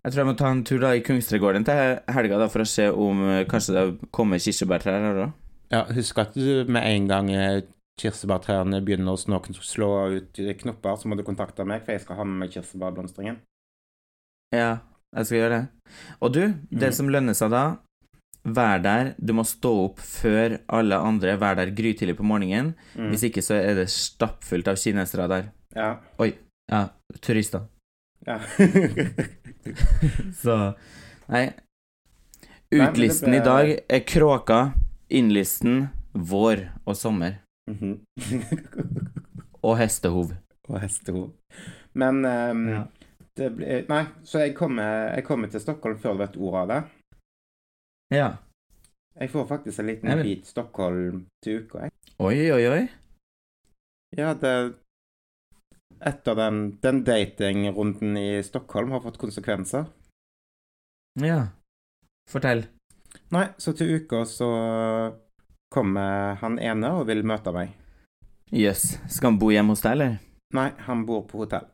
Jeg 0.00 0.12
tror 0.12 0.22
jeg 0.22 0.30
må 0.30 0.36
ta 0.38 0.48
en 0.48 0.62
tur 0.64 0.80
da 0.80 0.94
i 0.96 1.02
Kungstregården 1.04 1.66
til 1.68 1.98
helga 2.14 2.38
da, 2.40 2.48
for 2.48 2.64
å 2.64 2.68
se 2.68 2.86
om 2.88 3.20
eh, 3.28 3.44
kanskje 3.48 3.74
det 3.76 4.10
kommer 4.14 4.40
kirsebærtrær 4.40 5.04
her 5.04 5.20
òg. 5.26 5.34
Ja, 5.70 5.84
husk 5.92 6.18
at 6.22 6.32
du 6.34 6.64
med 6.72 6.86
en 6.88 7.10
gang 7.10 7.28
eh, 7.34 7.60
kirsebærtrærne 8.00 8.80
begynner 8.84 9.14
å 9.14 9.20
slå 9.20 9.92
ut 10.16 10.40
knopper, 10.62 10.96
så 10.96 11.08
må 11.10 11.16
du 11.18 11.22
kontakte 11.26 11.64
meg, 11.68 11.84
for 11.84 11.92
jeg 11.94 12.02
skal 12.06 12.16
ha 12.20 12.24
med 12.26 12.40
meg 12.44 12.54
kirsebærblomstringen. 12.54 13.38
Ja, 14.56 14.80
jeg 15.16 15.26
skal 15.28 15.38
gjøre 15.38 15.54
det. 15.58 15.94
Og 16.20 16.32
du, 16.34 16.42
det 16.70 16.90
Mm. 16.90 16.96
som 16.96 17.08
lønner 17.12 17.34
seg 17.38 17.50
da, 17.52 17.64
vær 18.44 18.80
der. 18.82 19.14
Du 19.20 19.32
må 19.36 19.44
stå 19.44 19.70
opp 19.84 20.00
før 20.00 20.58
alle 20.68 20.96
andre. 20.96 21.36
Vær 21.38 21.54
der 21.58 21.70
grytidlig 21.76 22.16
på 22.16 22.24
morgenen. 22.26 22.74
Mm. 22.96 23.10
Hvis 23.12 23.26
ikke 23.28 23.42
så 23.44 23.54
er 23.60 23.74
det 23.82 23.88
stappfullt 23.92 24.68
av 24.72 24.76
kinesere 24.80 25.28
der. 25.28 25.50
Ja. 25.76 25.90
Oi. 26.18 26.32
Ja, 26.70 26.88
turister. 27.20 27.66
ja. 28.26 28.38
Så 30.42 30.56
Nei. 31.30 31.50
Utlisten 32.72 33.30
Nei, 33.30 33.38
ble... 33.38 33.42
i 33.42 33.44
dag 33.46 33.70
er 33.90 34.02
kråka, 34.06 34.58
innlisten 35.10 35.88
vår 36.14 36.68
og 36.86 36.96
sommer. 36.98 37.40
Mhm. 37.70 37.94
Og 39.62 39.76
hestehov. 39.78 40.30
og 40.70 40.80
hestehov. 40.80 41.32
Men 41.94 42.24
um, 42.24 42.68
Ja. 42.68 42.84
det 43.36 43.48
blir 43.56 43.88
Nei, 43.88 44.04
så 44.24 44.38
jeg 44.44 44.54
kommer, 44.56 45.10
jeg 45.14 45.24
kommer 45.26 45.48
til 45.50 45.60
Stockholm 45.60 45.98
før 45.98 46.12
du 46.16 46.18
vet 46.22 46.36
ordet 46.36 46.60
av 46.60 46.68
det. 46.68 46.80
Ja. 48.16 48.28
Jeg 49.20 49.30
får 49.30 49.46
faktisk 49.50 49.78
en 49.82 49.86
liten 49.90 50.08
vil- 50.16 50.22
bit 50.24 50.46
Stockholm 50.46 51.26
til 51.44 51.62
uka, 51.64 51.78
jeg. 51.86 51.90
Oi, 52.18 52.50
oi, 52.52 52.66
oi. 52.70 52.88
Ja, 54.16 54.34
det 54.34 54.74
Etter 56.00 56.34
den, 56.34 56.78
den 56.80 57.02
datingrunden 57.04 58.16
i 58.16 58.42
Stockholm 58.42 58.90
har 58.94 59.00
fått 59.04 59.18
konsekvenser. 59.20 59.84
Ja. 61.20 61.48
Fortell. 62.30 62.62
Nei, 63.34 63.48
så 63.58 63.74
til 63.76 63.98
uka 64.00 64.22
så 64.24 64.48
kommer 65.74 66.34
han 66.40 66.58
ene 66.58 66.90
og 66.98 67.06
vil 67.10 67.22
møte 67.26 67.52
meg. 67.54 67.72
Jøss. 68.50 68.84
Yes. 68.96 69.14
Skal 69.16 69.32
han 69.32 69.38
bo 69.38 69.50
hjemme 69.54 69.74
hos 69.76 69.84
deg, 69.84 69.92
eller? 69.96 70.16
Nei, 70.56 70.68
han 70.86 71.04
bor 71.06 71.22
på 71.30 71.44
hotell. 71.44 71.68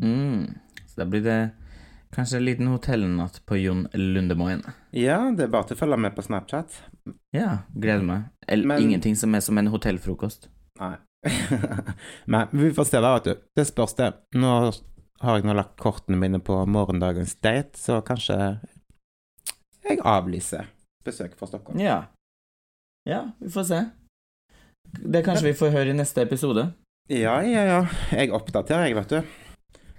Mm. 0.00 0.46
Så 0.88 1.02
da 1.02 1.04
blir 1.04 1.24
det 1.24 1.38
kanskje 2.16 2.38
en 2.38 2.46
liten 2.46 2.70
hotellnatt 2.72 3.42
på 3.46 3.58
Jon 3.60 3.82
Lundemoen. 3.92 4.62
Ja, 4.96 5.18
det 5.36 5.44
er 5.48 5.52
bare 5.52 5.68
til 5.68 5.76
å 5.76 5.80
følge 5.82 5.98
med 6.00 6.14
på 6.16 6.24
Snapchat. 6.24 6.78
Ja, 7.36 7.58
gleder 7.74 8.06
meg. 8.08 8.30
Eller 8.48 8.66
Men- 8.72 8.82
ingenting 8.86 9.16
som 9.16 9.34
er 9.34 9.40
som 9.44 9.58
en 9.58 9.68
hotellfrokost. 9.68 10.48
Nei. 10.80 10.96
Men 12.32 12.48
vi 12.52 12.70
får 12.72 12.84
se 12.88 13.00
da, 13.02 13.12
vet 13.18 13.24
du. 13.28 13.44
Det 13.56 13.66
spørs 13.68 13.96
det. 13.98 14.12
Nå 14.38 14.54
har 15.20 15.36
jeg 15.38 15.44
nå 15.48 15.54
lagt 15.56 15.76
kortene 15.80 16.16
mine 16.20 16.40
på 16.40 16.56
morgendagens 16.68 17.34
date, 17.44 17.76
så 17.80 18.00
kanskje 18.04 18.36
jeg 19.86 20.00
avlyser 20.02 20.66
besøk 21.06 21.36
fra 21.38 21.46
Stockholm. 21.48 21.80
Ja. 21.80 22.04
Ja, 23.06 23.30
vi 23.38 23.50
får 23.50 23.64
se. 23.64 23.80
Det 24.96 25.22
kanskje 25.26 25.50
vi 25.50 25.58
får 25.58 25.74
høre 25.74 25.92
i 25.92 25.96
neste 25.96 26.24
episode. 26.26 26.68
Ja, 27.12 27.38
ja, 27.46 27.62
ja. 27.68 27.80
Jeg 28.10 28.32
oppdaterer, 28.34 28.88
jeg, 28.88 28.96
vet 28.98 29.12
du. 29.12 29.36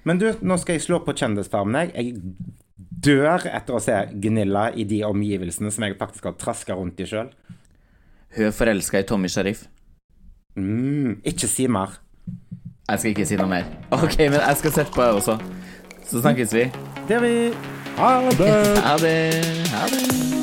Men 0.08 0.20
du, 0.20 0.28
nå 0.44 0.58
skal 0.60 0.76
jeg 0.76 0.84
slå 0.84 1.00
på 1.06 1.16
Kjendisfarmen, 1.16 1.88
jeg. 1.88 1.96
Jeg 1.96 2.58
dør 2.78 3.48
etter 3.52 3.78
å 3.78 3.82
se 3.84 3.96
Gunilla 4.24 4.68
i 4.76 4.84
de 4.88 5.02
omgivelsene 5.08 5.72
som 5.72 5.86
jeg 5.86 5.98
faktisk 6.00 6.28
har 6.28 6.36
traska 6.40 6.76
rundt 6.76 7.00
i 7.00 7.08
sjøl. 7.08 7.32
Hun 8.36 8.50
er 8.50 8.56
forelska 8.56 9.02
i 9.02 9.08
Tommy 9.08 9.32
Sharif. 9.32 9.66
Mm, 10.58 11.22
ikke 11.28 11.48
si 11.48 11.68
mer. 11.72 12.00
Jeg 12.88 13.00
skal 13.00 13.12
ikke 13.14 13.28
si 13.30 13.40
noe 13.40 13.52
mer. 13.52 13.68
Ok, 13.96 14.18
men 14.26 14.40
jeg 14.40 14.62
skal 14.64 14.76
sette 14.80 14.96
på, 14.96 15.04
jeg 15.04 15.22
også. 15.22 15.38
Så 16.08 16.24
snakkes 16.24 16.56
vi. 16.56 16.68
Det 17.08 17.18
gjør 17.18 17.28
vi. 17.28 17.36
Ha 18.00 18.16
det. 18.32 18.52
Ha 18.88 18.98
det. 19.04 19.20
Ha 19.76 19.88
det. 19.92 20.37